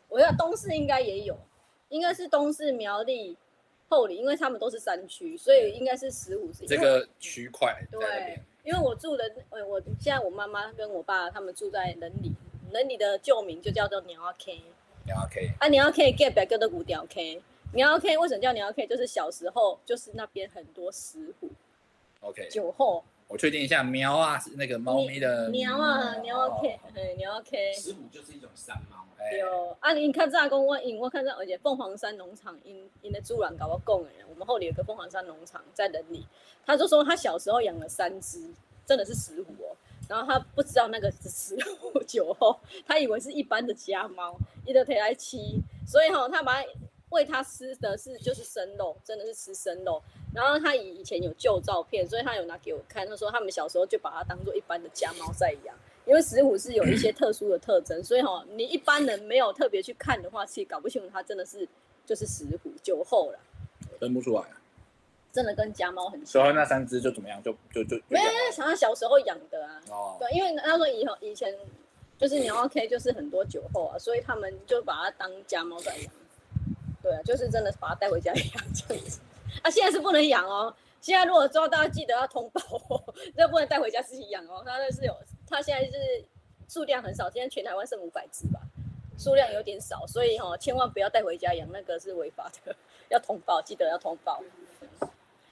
[0.08, 1.36] 我要东市应该也有，
[1.90, 3.36] 应该是东市苗栗。
[3.92, 7.76] 后里，因为他们都是山区，所以应该是石虎是这个区块。
[7.92, 12.32] 对，因为我住的，呃，我现在我妈妈跟我爸他们住在仁里，
[12.72, 14.62] 仁里的旧名就叫做鸟仔 K。
[15.08, 15.50] 鸟仔 K。
[15.58, 17.42] 啊，鸟仔 K 隔壁叫做五条 K。
[17.74, 18.86] 鸟仔 K 为什么叫鸟仔 K？
[18.86, 21.50] 就是小时候就是那边很多石虎。
[22.22, 22.48] OK。
[22.48, 23.04] 酒后。
[23.30, 25.50] 我确定一下，喵啊是那个猫咪的。
[25.50, 27.74] 喵啊，鸟仔 K，对，鸟仔 K。
[27.74, 28.98] 石虎就是一种山猫。
[29.38, 36.26] 有啊，你看这公我因我看这，而且凤凰山农场因因的主人搞我供的，我们后里有个凤凰山农场在仁里，
[36.66, 38.50] 他就说他小时候养了三只，
[38.84, 39.78] 真的是石虎哦，
[40.08, 45.38] 然后他不知道那个是石虎酒后，他以为是一般的家猫，一直贴来吃，
[45.86, 46.68] 所以哈、哦，他把它
[47.10, 50.02] 喂它吃的是就是生肉，真的是吃生肉，
[50.34, 55.76] 然后他以以前有旧照片，所以他有拿给我看，他说他们小时候就把它当做一般的家猫在养。
[56.06, 61.68] 因为石虎是有一些特殊的特征，所以哈，你一般人没有特别去看的话，其实搞不清楚它真的是
[62.04, 63.40] 就是石虎酒后了，
[64.00, 64.44] 分不出来，
[65.32, 66.42] 真的跟家猫很像。
[66.42, 67.40] 所以那三只就怎么样？
[67.44, 69.82] 就就就没有，因为想他小时候养的啊。
[69.92, 70.18] 哦。
[70.20, 71.56] 对，因为他说以后以前
[72.18, 76.12] 就是鸟 K 就是很多酒后啊，所以他们就把它当家猫在养。
[77.10, 79.20] 对，就是真的把它带回家养这样子。
[79.64, 80.74] 啊，现在是不能养哦。
[81.02, 83.02] 现在如果抓到，记得要通报哦，
[83.36, 84.62] 这不能带回家自己养哦。
[84.64, 86.24] 它那是有，它现在是
[86.68, 88.60] 数量很少，今天全台湾剩五百只吧，
[89.18, 92.76] 数量有点少，所以哈、哦，千万不要带回家养，那个是违法的，
[93.10, 94.44] 要通报，记得要通报。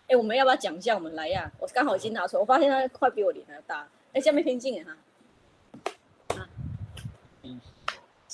[0.08, 1.52] 哎，我们要不要讲一下我们来呀？
[1.60, 3.90] 我刚好已经拿出来，我发现它快比我脸还要大。
[4.14, 4.98] 哎，下面偏近哈。
[6.36, 6.48] 啊，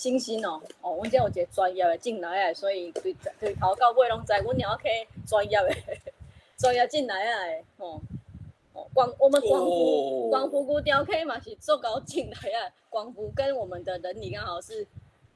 [0.03, 5.73] 星星哦，哦，我今天有一个专业的进来啊，所以对对头到尾拢知，我鸟 K 专业的。
[6.59, 7.39] 专业进来啊！
[7.77, 8.01] 哦
[8.73, 14.85] 哦，广我们广福广福古雕 K 嘛是做高进来啊，广福跟我们的人你刚好是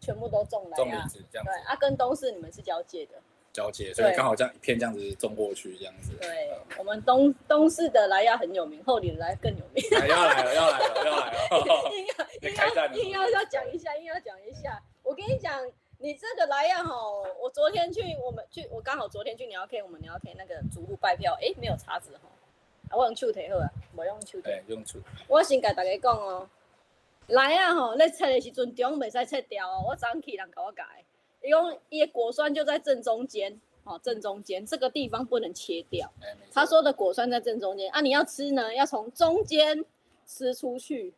[0.01, 3.13] 全部都种来啊，对啊，跟东市你们是交界的，
[3.53, 6.11] 交界，所以刚好这样一片这样子种过去这样子。
[6.20, 9.84] 对，我们东东市的莱亚很有名，后里的来更有名。
[10.07, 11.91] 要来了，要来了，要来了！
[11.95, 14.82] 硬要硬要硬要要讲一下，硬要讲一下。
[15.04, 15.70] 我跟你讲。
[16.00, 17.26] 你这个来呀吼！
[17.42, 22.30] 我昨天去，我们去，我刚好昨天去鸟 K，我们鸟 K 那个主户拜票，哎，没有叉子吼，
[22.90, 24.52] 啊，我用手提好啊，我用手提。
[24.68, 25.00] 用手。
[25.28, 26.48] 我先跟大家讲哦，
[27.26, 30.86] 来呀吼，你切的时阵中袂使切掉哦，我早起人给我改，
[31.42, 36.08] 伊讲伊的果酸就在正中间，哦，正中间这个地方不能切掉。
[36.54, 39.84] 他说的果酸在正中间啊，你要吃呢，要从中间
[40.28, 41.12] 吃出去，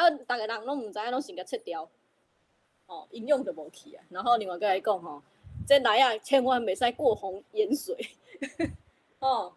[0.00, 1.88] 啊，逐个人拢唔知影，拢先甲切掉。
[2.86, 4.02] 哦，应用就无去啊。
[4.08, 5.22] 然后另外个来讲吼，
[5.66, 7.94] 这来啊，千万袂使过红盐水。
[9.20, 9.52] 哦，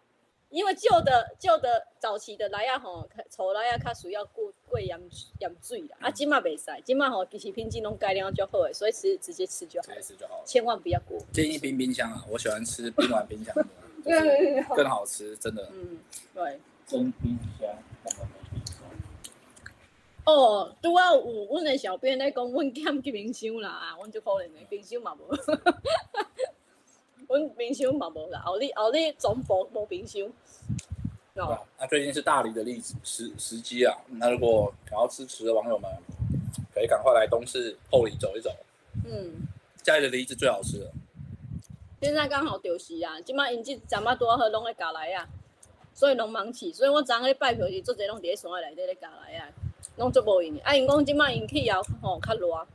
[0.50, 5.00] 因为旧的旧的早期的来啊吼，粗来啊较需要过过盐
[5.40, 11.18] 盐水啦，啊，今嘛袂使，今嘛吼其实品质拢改良就好诶，所以吃直接吃就好，直接吃就好了，千万不要过。
[11.32, 13.66] 建议冰冰箱啊，我喜欢吃冰完冰箱的，
[14.76, 15.70] 更好吃，真的。
[15.74, 16.00] 嗯，
[16.36, 16.60] 对。
[16.86, 17.70] 真冰冰箱。
[20.26, 25.36] 哦，拄啊有阮诶小编咧讲，阮欠冰箱啦，阮就可能诶冰箱嘛无。
[27.28, 30.32] 阮冰箱嘛无啦，后日后日总部无冰箱。
[31.34, 35.90] 对啊，那最近是大理的例子时时机啊，那如果想要支持的网友们，
[36.74, 38.50] 可以赶快来东市后里走一走。
[39.06, 39.48] 嗯，
[39.82, 40.92] 家里的梨子最好吃了。
[42.02, 45.28] 现在刚好就是啊，即摆因即阵仔拄好拢会加来啊，
[45.94, 49.50] 所以拢忙起，所以我昨昏咧拜票时，做侪拢伫咧山内底咧加来啊，
[49.98, 50.58] 拢做无用。
[50.60, 52.68] 啊，因讲即马因气候吼较热，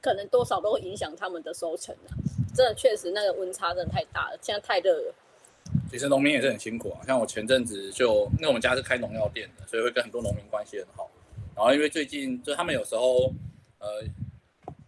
[0.00, 2.14] 可能多少都会影响他们的收成啊。
[2.54, 5.14] 真的确实那个温差真的太大了，现在太热了。
[5.90, 11.10] 其实农民也是很辛苦啊，像我前阵子就，因为我们家是开农药店的，所以会跟很多农民关系很好。
[11.54, 13.32] 然后因为最近就他们有时候，
[13.78, 14.02] 呃，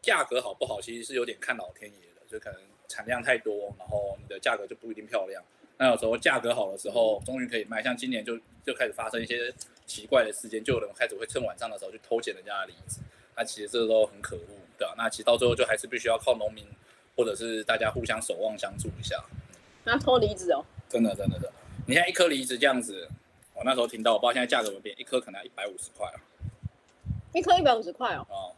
[0.02, 5.42] 价格好不好，其实是有点看老天爷的，就可能产量太多，然后你的价格就不一定漂亮。
[5.78, 9.52] 那有时候价格好的时候，终于可以卖，像今年就就开始发生一些
[9.90, 13.00] 奇怪的事件，就有人开始会趁晚上的时候去偷捡人家的梨子，
[13.36, 14.94] 那其实这都很可恶，对吧？
[14.96, 16.64] 那其实到最后就还是必须要靠农民。
[17.16, 19.22] 或者是大家互相守望相助一下，
[19.84, 21.52] 那偷梨子哦，真的真的的，
[21.86, 23.06] 你看一颗梨子这样子，
[23.52, 26.16] 我那时候听到，我不知道现在价格怎么变，一颗可能要一百五十块啊，
[27.34, 28.52] 一颗一百五十块哦，哦，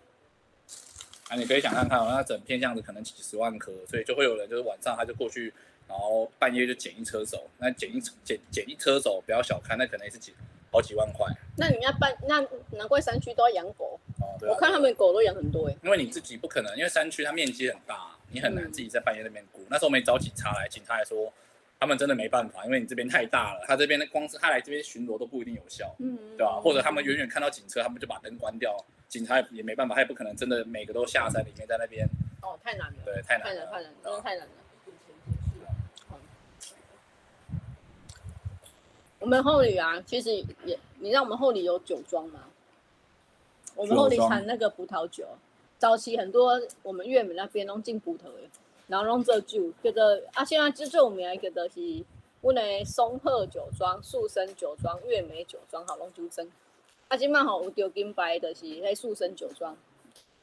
[1.29, 5.53] 啊，你可以想看看，那整片这样子可能几十万颗，所以就会有人就是晚上他就过去，
[5.89, 10.33] 然后半夜就捡一车走，那捡一捡捡一车走，不要小看，那可能也是几
[10.73, 11.27] 好几万块。
[11.57, 12.41] 那你要办，那
[12.77, 18.09] 难怪山区都要养狗，哦，对、啊，我看他们狗都养很多哎，因为你自己不可能，因为山区它面积很大。
[18.35, 19.61] 你很难自己在半夜那边顾。
[19.69, 21.31] 那时候没找警察来，警察来说
[21.79, 26.59] 他们真的没办法，因为你这边太大了，他这边的光是他来这边巡逻都不一定有效，嗯，对吧？
[26.59, 28.75] 或者他们远远看到警车，他们就把灯关掉，
[29.07, 32.09] 警察也没办法，他也不可能真的每个都下山里面在那边。
[32.41, 34.53] 哦，太难了，对，太难了，太难，了，真的太难了。
[39.23, 42.41] 我们后里啊，其实也，你知道我们后里有酒庄吗？
[43.77, 45.25] 我们后里产那个葡萄酒。
[45.79, 48.51] 早期很多我们粤美那边拢进葡萄的，
[48.89, 50.03] 然后拢做酒，叫做
[50.35, 52.05] 啊，现在最最有名一个就是
[52.41, 56.45] 阮的松鹤酒庄、树生酒庄、月美酒庄，好拢酒庄。
[57.07, 59.77] 啊，今麦吼有丢金牌的是迄树生酒庄，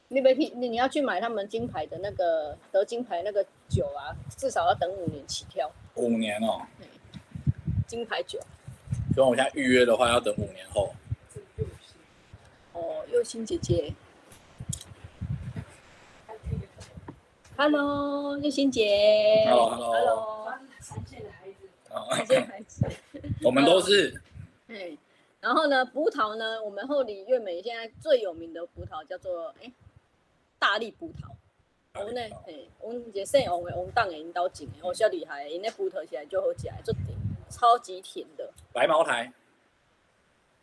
[0.08, 5.70] 你别去，你你要去买他们金牌的那个得金牌那个酒啊，至少要等五年起跳。
[5.96, 6.62] 五年哦。
[7.86, 8.40] 金牌酒。
[9.14, 10.94] 所以我现在预约的话要等五年后。
[12.72, 13.92] 哦，又欣姐姐。
[17.56, 19.44] Hello，又欣姐。
[19.48, 20.48] Hello，Hello。
[20.80, 21.68] 三线的孩子。
[22.16, 22.86] 三线孩子。
[23.42, 24.22] 我们都是。
[24.68, 24.96] 哎，
[25.40, 29.70] 然后呢，葡萄呢，我们后里月美现在最有名的葡萄叫做哎，
[30.58, 31.28] 大力葡萄。
[32.00, 37.06] 我呢，哎，我们这姓王的王党的引导种的，哦，小厉害，因那葡萄起来就好吃，就甜，
[37.50, 38.50] 超级甜的。
[38.72, 39.32] 白茅台。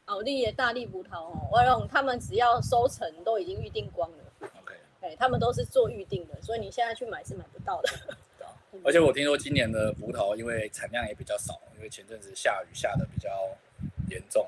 [0.05, 4.49] 奥利的大力葡萄哦，我用他们只要收成都已经预定光了。
[4.61, 7.89] OK，哎，他们都是做预定的，所以你现在去买是买不到的。
[8.85, 13.29] 而且我听说今年的葡萄因为产量也比较少，因为前阵子下雨下的比较
[14.09, 14.47] 严重，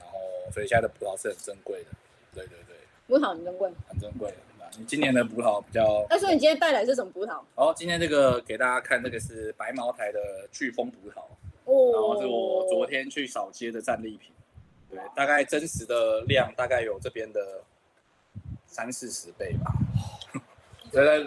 [0.00, 0.18] 然后
[0.52, 1.90] 所以现在的葡萄是很珍贵的。
[2.34, 2.76] 对对对，
[3.06, 4.36] 葡萄很珍贵，很珍贵的。
[4.76, 6.04] 你今年的葡萄比较……
[6.10, 7.40] 那所以你今天带来是什么葡萄？
[7.54, 11.22] 哦，今天这个给大家看，这个是白茅台的巨峰葡萄。
[11.66, 14.32] 哦，然后是我昨天去扫街的战利品。
[14.90, 17.62] 对，大概真实的量大概有这边的。
[18.68, 19.72] 三四十倍吧，
[20.92, 21.24] 对对，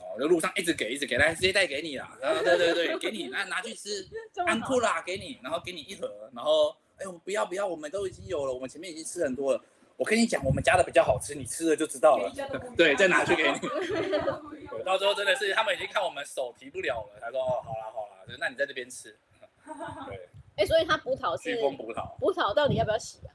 [0.00, 4.08] 哦，就路上一直给，一直给，来直接带给你啦，然后对对对， 给你，那拿去吃，
[4.44, 9.62] 安库啦，给你，然后给你一盒，然后，哎，呦不要不要，我们都已经有了，我们前面已经吃很多了，
[9.96, 12.32] 我跟你讲，我们家的比较好吃，你吃了就知道了，
[12.76, 13.58] 对，再拿去给你，
[14.66, 19.16] 对，到时候真的是他们已经看我们手提不了了，他说哦，好啦好啦，那你在这边吃，
[20.06, 23.34] 对，哎，所以他葡萄是葡萄，葡萄到底要不要洗啊？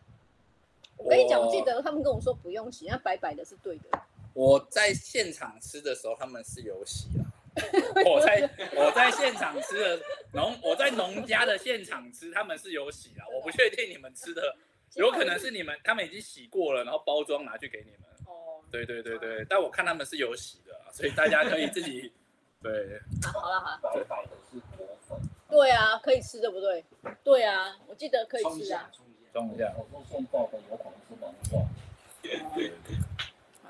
[0.98, 4.00] 我跟你讲，我记得他们跟我说不用洗，那白白的是对的。
[4.34, 7.26] 我在现场吃的时候，他们是有洗啦。
[8.06, 10.02] 我在我在现场吃的
[10.34, 13.26] 农，我在农家的现场吃，他们是有洗啦。
[13.32, 14.56] 我不确定你们吃的，
[14.96, 18.10] 有可能是你们他们已经洗过了，然后包装拿去给你们。
[18.26, 22.12] 哦，对对对对，但我看他们是有洗的，所以大家可以自己
[22.64, 23.00] 对。
[23.32, 24.33] 好了好了，白白的是果粉。
[25.54, 26.84] 对啊，可以吃对不对？
[27.24, 28.90] 对啊，我记得可以吃啊。
[29.32, 31.68] 装一下，我说现在的有可能是农药。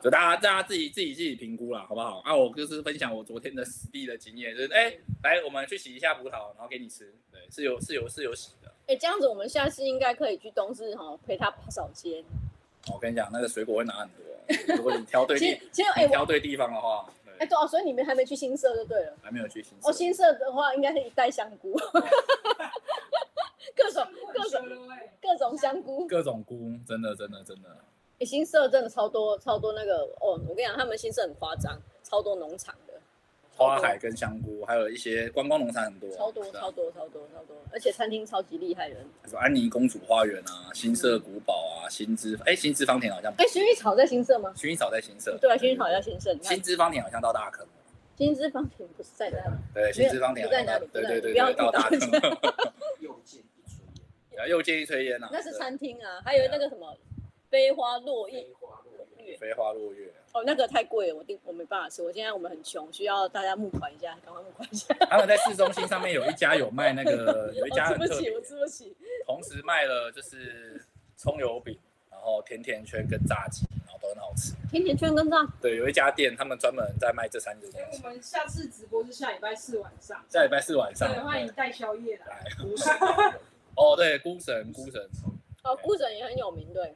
[0.02, 2.20] 就大家大家自己自己自己评估啦，好不好？
[2.26, 8.70] 啊，我就是分享我昨天的实地的经验，就是哎、欸，来我们去洗一下葡萄，然后给你吃，对，是有是有是有洗的。
[8.88, 12.24] 哎、欸，这样子我们下次应该可以去东市哈陪他扫街。
[12.92, 17.10] 我跟你讲，那个水果会拿很多，如果你挑对地，其实哎，挑对地方的话，
[17.40, 19.90] 哎对哦，所以你们还没去新社就对了，还没有去新社。
[19.90, 21.74] 哦，新社的话应该是一袋香菇，
[23.76, 24.68] 各种各种
[25.22, 27.70] 各种香菇，各种菇，真的真的真的。
[28.20, 32.83] 哎，新社真的超多超多那个哦，我跟你讲，他们新社很夸张，超多农场的。
[33.56, 38.96] 花海跟香菇，还有一些观光农场很多，超多超多超多超多，而且餐厅超级厉害的。
[39.30, 44.54] 说安妮公主花园啊，新社古堡啊，新之哎新之芳田好像哎薰衣草在新社吗？
[44.58, 46.36] 薰衣草在新社，对啊，薰衣草在新社。
[46.42, 47.66] 新之芳田好像到大坑。
[48.18, 49.56] 新之芳田不是在那里？
[49.74, 50.88] 对，新之芳田在哪里？
[50.92, 52.00] 对对对，到大坑。
[53.00, 53.82] 又见一炊
[54.32, 55.30] 烟，啊，又见一炊烟呐。
[55.32, 56.96] 那是餐厅啊，还有那个什么
[57.50, 58.48] 飞花落叶。
[59.40, 62.02] 飞花落月哦，那个太贵了，我定我没办法吃。
[62.02, 64.94] 我现在我们很穷，需要大家募款一下， 赶快募款一下。
[65.10, 68.16] 他们在市中心上面有一家有卖那个， 有一家很特别。
[68.16, 68.96] 吃不起，我吃不起。
[69.26, 70.84] 同时卖了就是
[71.16, 71.78] 葱油饼，
[72.10, 74.54] 然后甜甜圈跟炸鸡，然后都很好吃。
[74.70, 75.38] 甜甜圈跟炸？
[75.62, 78.02] 对，有一家店他们专门在卖这三种东西。
[78.04, 80.24] 我们下次直播是下礼拜四晚上。
[80.30, 81.08] 下礼拜四晚上。
[81.08, 82.44] 对，欢迎带宵夜来。
[83.76, 85.08] 哦，对，孤神，孤神。
[85.64, 86.96] 哦，孤神也很有名，对。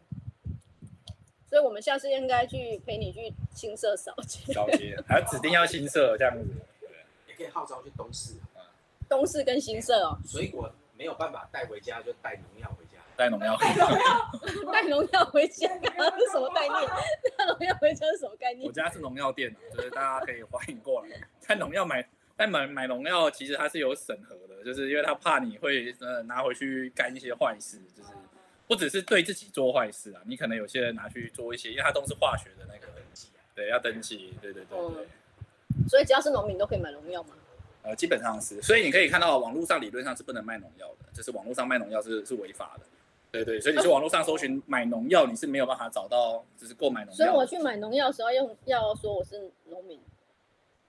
[1.50, 4.54] 所以，我们下次应该去陪你去新社扫街。
[4.54, 6.46] 扫街，还要指定要新社这样子。
[6.82, 6.90] 对，
[7.30, 8.34] 也可以号召去东市。
[9.08, 10.18] 东市跟新社哦。
[10.26, 13.02] 水果没有办法带回家，就带农药回家。
[13.16, 13.58] 带农药。
[14.74, 16.90] 带农药回家，是什么概念？
[17.38, 18.68] 带农药回家是什么概念？
[18.68, 21.10] 我家是农药店，就是大家可以欢迎过来。
[21.48, 28.10] 带农药买，但买买农药其实它是有审核的，就是因为他怕你会呃拿回去干一些坏事，就是。
[28.68, 35.08] 不只是对自己做坏事啊，你可能有些人拿去做一些，因为它都是化学的那个登记啊，对，要登记，对对对对。
[35.70, 37.30] 嗯、所以只要是农民都可以买农药吗？
[37.84, 42.86] 呃，基本上是，所以你可以看到网络上理论上是不能卖农药的，就是网络上卖农药是是违法的，
[43.32, 47.16] 对对，所以你去网络上搜寻买农药，你是没有办法找到就是购买农药。
[47.16, 49.98] 所以我去买农药的时候用要说我是农民。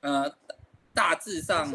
[0.01, 0.35] 呃，
[0.93, 1.73] 大致上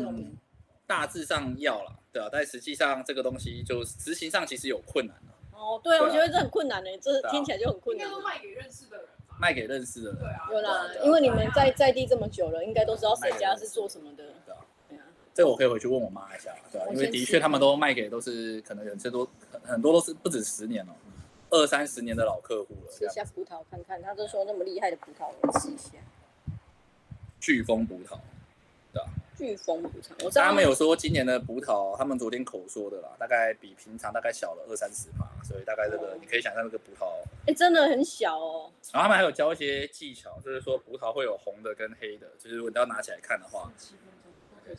[0.86, 5.16] 大致上要了，对啊，但实际上这个东西就执行上其实有困难。
[5.64, 8.06] 哦，对啊，我觉得这很困难呢，这听起来就很困难。
[8.06, 9.06] 应该都卖给认识的人。
[9.40, 10.20] 卖给认识的人。
[10.20, 10.48] 对啊。
[10.52, 14.24] 有啦，因为你们在在地这么久了，应该都知道谁家是做什么的。
[14.46, 14.60] 对啊。
[14.90, 15.04] 对啊。
[15.34, 19.28] 这个我可以回去问我妈一下，对啊，因为的确他们都卖给都是可能有些都
[19.64, 20.94] 很多都是不止十年哦，
[21.50, 22.92] 二三十年的老客户了。
[22.92, 25.92] 吃一下葡萄看看，他就说那么厉害的葡萄，我吃一下。
[27.42, 28.18] 飓风葡萄，
[29.44, 37.08] 巨峰葡萄，我他们有说今年的葡萄，他们昨天口说的啦，大概比平常大概小了二三十趴，所以大概这个你可以想象那个葡萄，
[37.42, 38.72] 哎、欸，真的很小哦。
[38.94, 43.70] 然后他们还有教一些技巧，就是说葡萄会有红的跟黑的，就是如果你要拿起来看的话，
[44.66, 44.74] 嗯，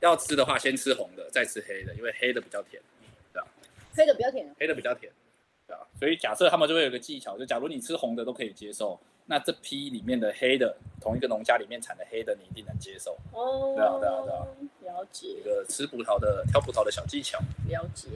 [0.00, 2.80] 要吃的话先吃红的，再吃黑的，因为黑的比较甜，
[3.34, 3.48] 对吧？
[3.94, 5.12] 黑的比较甜，黑的比较甜，
[5.98, 8.98] 所以假设他们就会有个技巧，就假如你吃红的都可以接受。
[9.24, 13.16] 那这批里面的黑的，同一个农家里面产的黑的，你一定能接受。
[13.32, 14.98] 哦，对啊，对啊，对啊。
[14.98, 15.28] 了解。
[15.28, 17.38] 一个吃葡萄的、挑葡萄的小技巧。
[17.68, 18.08] 了解。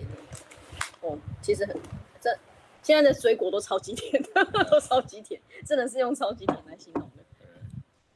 [1.00, 1.76] 哦，其实很，
[2.20, 2.36] 这
[2.82, 4.20] 现在的水果都超级甜，
[4.68, 7.22] 都超级甜，真的是用超级甜来形容的。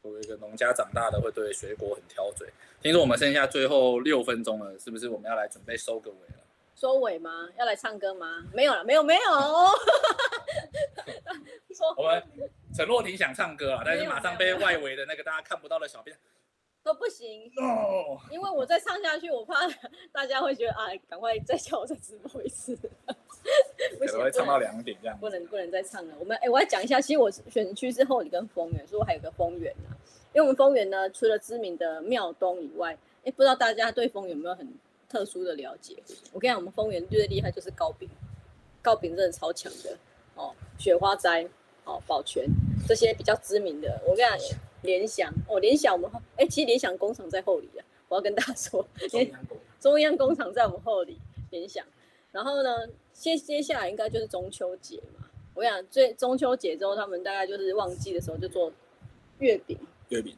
[0.02, 2.48] 作为一个农家长大的，会对水果很挑嘴。
[2.82, 6.39] 听说我们剩下最后六分钟了，是不是我们要来准备收个尾了？
[6.80, 7.46] 收尾吗？
[7.58, 8.42] 要来唱歌吗？
[8.54, 9.20] 没有了，没有，没有。
[11.76, 12.22] 说我们
[12.74, 16.16] 陈若婷想唱歌啊，但是马上被外围的那个大家看不到的小编
[16.82, 17.52] 都不行。
[17.58, 19.68] 哦，因为我再唱下去，我怕
[20.10, 22.74] 大家会觉得啊，赶快再叫我再直播一次。
[22.74, 25.18] 可能会唱到两点这样。
[25.18, 26.14] 不能不能再唱了。
[26.18, 29.92] 我们哎，我要讲一下，其实我选区是后里跟丰原，所以我还有个丰原啊。
[30.32, 34.66] 因为我们丰原呢，除了知名的庙东以外，哎，不知道大家对丰原有没有很
[35.10, 35.96] 特殊的了解？
[36.32, 38.08] 我跟你讲，我们丰原最厉害就是糕饼，
[38.80, 39.98] 糕饼真的超强的
[40.36, 41.46] 哦，雪花斋。
[41.86, 42.46] 哦，宝泉
[42.86, 51.18] 这些比较知名的，我跟你讲，联想哦，联想我们哎、欸，其实联想工厂在后里啊，我要跟大家说，中央工中央工厂在我们后里，
[51.50, 51.84] 联想。
[52.30, 58.70] 然后呢，接接下来应该就是中秋节嘛，我跟你讲，最中秋节之后，他们大概就是旺季的时候就做
[59.38, 59.76] 月饼，
[60.10, 60.36] 月饼，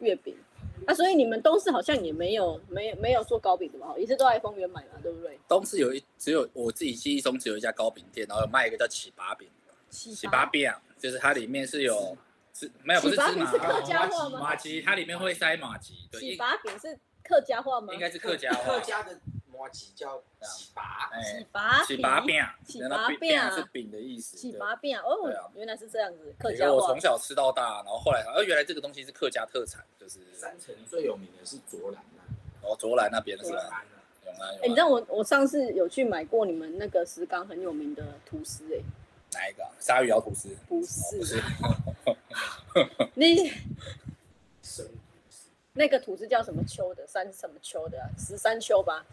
[0.00, 0.36] 月饼。
[0.88, 3.94] 啊，所以你们东市好像也没有没有没有做糕饼的吧？
[3.98, 5.38] 一直都在丰原买嘛，对不对？
[5.46, 9.46] 东市有一只有我自己记忆中只有一家糕饼店，然后有卖一个叫起拔饼。
[9.90, 12.16] 起拔饼就是它里面是有
[12.54, 14.40] 是没有不是芝麻，是客家话吗？
[14.40, 16.20] 马吉，它里面会塞马吉，对。
[16.22, 17.92] 起拔饼是客家话吗？
[17.92, 18.64] 应该是客家话。
[18.64, 19.20] 客家的
[19.58, 24.36] 麻糬叫起拔，起拔起拔饼，起拔饼是饼的意思。
[24.36, 26.98] 起拔饼哦，原来是这样子，客家我从。
[27.00, 32.02] 小吃到大，然后后来，呃，原来这个东西是客家特产，就是三城最有名的是卓兰，
[32.62, 33.84] 哦，卓兰那边是吧？
[34.60, 38.82] 哎，你知道我我上次有去买过你们那个石冈很有名的吐司，哎，
[39.32, 39.64] 哪一个？
[39.80, 40.48] 鲨鱼咬吐司？
[40.68, 41.40] 不，是，
[43.14, 43.52] 你
[45.78, 47.06] 那个土司叫什么秋的？
[47.06, 48.10] 三什么秋的啊？
[48.18, 49.06] 十三秋吧？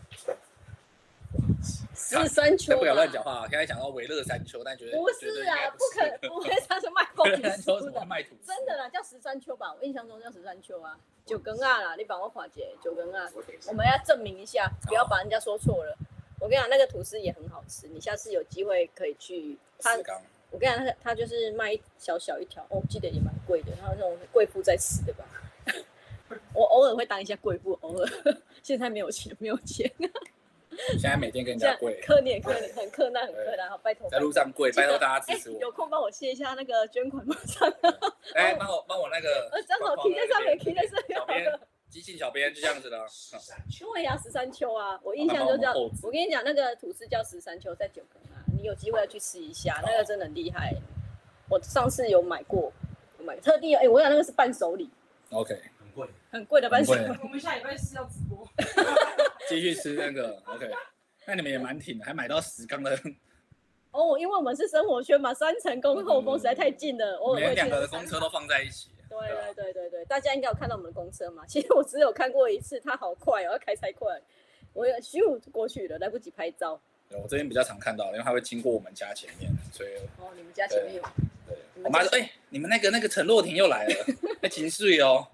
[1.93, 3.41] 十三秋不要吧乱讲话啊！
[3.43, 8.35] 刚才讲到维乐山丘，但觉得不是啊，不可不会他是卖凤维乐山丘怎么会梨酥的？
[8.47, 9.75] 真的啦，叫十三秋吧？
[9.79, 13.29] 我印象中叫十三秋啊，九根啊啦，你帮我化解九根啊，
[13.67, 15.95] 我们要证明一下，不要把人家说错了。
[16.39, 19.55] 我跟你讲，那个吐司也很好吃，你下次有机会可以去。
[19.79, 19.95] 他
[20.49, 25.23] 我跟你讲，他他就是卖一小小一条，哦，我记得也蛮贵的，他那种贵妇在吃的吧。
[26.53, 28.07] 我偶尔会当一下贵妇，偶尔，
[28.63, 29.91] 现在没有钱，没有钱。
[30.99, 34.09] 现在每天跟人这样家跪，克你也克你，很克难很克难，好拜托。
[34.09, 35.59] 在路上跪，拜托大家哎支持我。
[35.59, 37.71] 有空帮我卸一下那个捐款码上。
[38.33, 41.59] 哎，帮我帮我那个呃，正好贴在上面，贴在上小编面。
[41.89, 43.07] 机器小编就这样子的。
[43.07, 50.73] 十三秋，对呀，十三秋啊，我印象就叫帮我跟你讲，那个吐司叫十三秋，在九根啊，你有机会要去吃一下，那个真的很厉害。
[51.47, 52.73] 我上次有买过，
[53.17, 54.89] 我买特地哎，我想那个是伴手礼
[55.29, 57.17] ，OK，很贵，很贵的伴手很礼。
[57.23, 58.47] 我们下礼拜四要直播，
[59.49, 60.69] 继续吃那个 OK。
[61.25, 62.91] 那你们也蛮挺的，还买到十缸的，
[63.89, 68.89] 哦，因为我们是生活圈嘛，三层公后宫实在太近了，偶尔会两个的公车都放在一起。
[69.09, 71.43] 对啊对对对对，大家应该有看到我们的公车嘛？
[71.47, 74.21] 其实我只有看过一次，它好快哦，要开太快，
[74.73, 76.79] 我咻过去了，来不及拍照。
[77.09, 79.89] 对我这边比较常看到，因为它会经过我们家前面，所以
[80.19, 81.01] 哦，你们家前面有
[81.83, 83.93] 我妈说：“哎、你们那个那个陈若婷又来了，
[84.41, 85.27] 那情绪哦。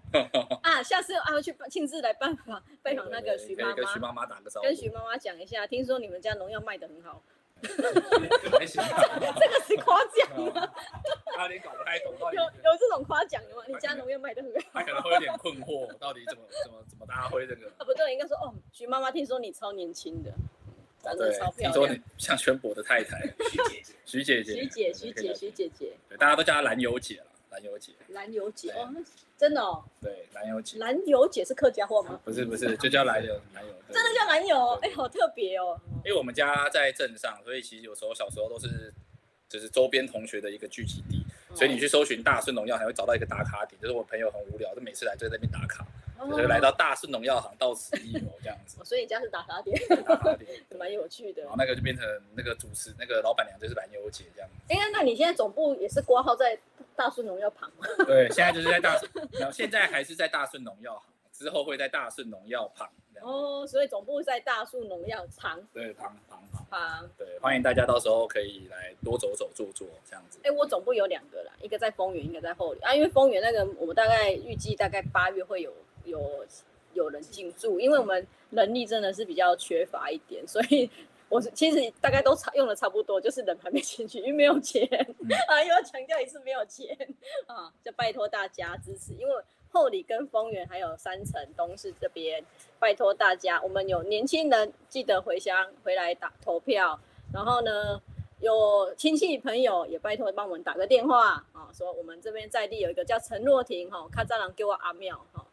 [0.64, 0.82] 啊？
[0.84, 4.66] 下次啊，要去亲自来拜访拜访那个徐妈可以跟徐妈，妈妈打个招呼。
[4.66, 7.22] 跟徐妈妈讲一下，听说你们家农药卖得很好，
[8.58, 10.74] 还行吧，这个是夸奖吗？
[11.36, 13.64] 他有点搞不太懂，有有这种夸奖的吗？
[13.68, 14.60] 你家农药卖得很好？
[14.74, 17.68] 他可能会有点困惑，到底怎么怎么怎么大家会这个？
[17.78, 20.34] 啊，不对，应该说哦，徐妈妈听说你超年轻的，
[21.18, 22.02] 对超，漂亮听说你。
[22.18, 29.02] 像宣博的太太徐姐姐，徐姐姐，徐姐，徐姐，徐姐姐，对，大家都叫她兰油姐了，兰油姐，蓝油姐哦，那
[29.38, 32.20] 真的哦，对，兰油姐，蓝油姐是客家话吗？
[32.24, 35.80] 不是不是，就叫兰油，兰油，真的叫蓝油，哎，好特别哦。
[36.06, 38.94] 因为我们家在镇上，所以其实有时候小时候都是
[39.50, 41.26] 就是周边同学的一个聚集地，
[41.56, 51.52] 所以你去搜寻大顺农药，还会找到一个打卡点，就是我朋友很无聊，就每次来就在那边打卡，哦所以来到大顺农药行到此一游这样子哦，所以你家是打卡点，打卡点，蛮有趣的然。
[51.52, 52.06] 后那个就变成
[52.36, 54.74] 那个主持那个老板娘就是蓝优姐这样子。
[54.74, 56.58] 哎，那你现在总部也是挂号在
[56.96, 57.88] 大顺农药旁吗？
[58.06, 62.90] 对，现在就是在大顺，然后现在还是在大顺农药行，之后会在大顺农药旁。
[63.22, 66.66] 哦，所以总部在大树农药旁对，旁旁旁。
[66.72, 67.10] 旁。
[67.16, 70.40] 对，欢迎大家到时候可以来多走走坐坐这样子。
[70.44, 72.96] 哎，我总部有两个啦，一个在丰原，一个在后里啊。
[72.96, 75.72] 因为丰原那个我们大概预计大概八月会有
[76.06, 76.46] 有
[76.94, 80.90] 有人进驻，因为我们人力真的是比较缺乏一点，所以
[81.30, 84.86] 我是其实大概都差用的差不多，就是人还没进去，因为没有钱、
[85.48, 86.96] 啊，又要强调一次没有钱
[87.48, 89.34] 啊，就拜托大家支持，因为
[89.72, 92.44] 后里跟丰原还有三城东市这边，
[92.80, 97.00] 拜托大家，我们有年轻人记得回乡回来打投票，
[97.34, 98.02] 然后呢。
[98.42, 105.46] 有亲戚朋友也拜托帮我们打个电话啊，说我们这边在地有一个叫陈若婷哈，看蟑螂给我阿妙哈，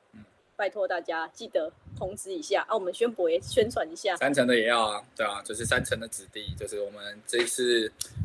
[0.59, 4.17] 拜托大家记得通知一下啊，我们宣博也宣传一下。
[4.17, 7.85] 三层的也要啊，对啊，就是三层的子弟，就是我们这一次，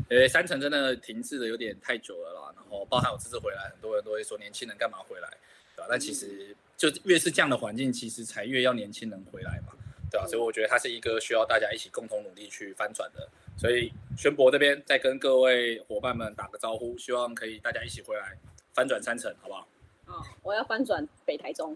[0.09, 5.29] 因为三层真的停滞的有点太久了啦，然后包含我这次回来，很多人都会说年轻人干嘛回来，
[5.75, 5.87] 对吧、啊？
[5.87, 9.73] 但其实就越是这样的环境，其实才越要年轻人回来嘛，
[10.09, 13.29] 对吧、所以我觉得它是一个需要大家一起共同努力去翻转的。
[13.55, 18.35] 所以宣博这边再跟各位伙伴们打个招呼，希望可以大家一起回来
[18.73, 19.67] 翻转三层，好不好？
[20.05, 21.75] 哦，我要翻转北台中，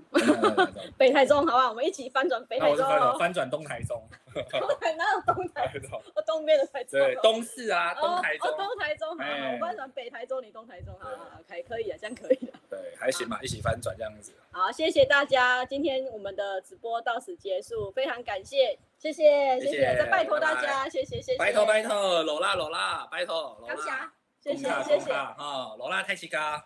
[0.98, 1.70] 北台中好不好？
[1.70, 3.18] 我们一起翻转北台我是翻转。
[3.18, 4.04] 翻转东台中，
[4.36, 5.68] 东台哪有东台？
[5.68, 7.00] 台中我东边的台中。
[7.00, 12.52] 对，东市啊，东台中哦，，东台中，好我翻转北台中，你东台中，好好好，可以可以的，这样可以的。
[12.70, 14.34] 对，还行吧，一起翻转这样子。
[14.52, 24.12] 好，谢谢大家，今天我们的直播到此结束，非常感谢，谢谢，谢谢再拜托大拜家，谢谢，谢谢，拜托拜托，罗拉罗拉，拜托罗感谢拉，
[24.42, 25.14] 谢谢，谢谢。
[25.14, 26.56] 哈，罗拉太奇嘎。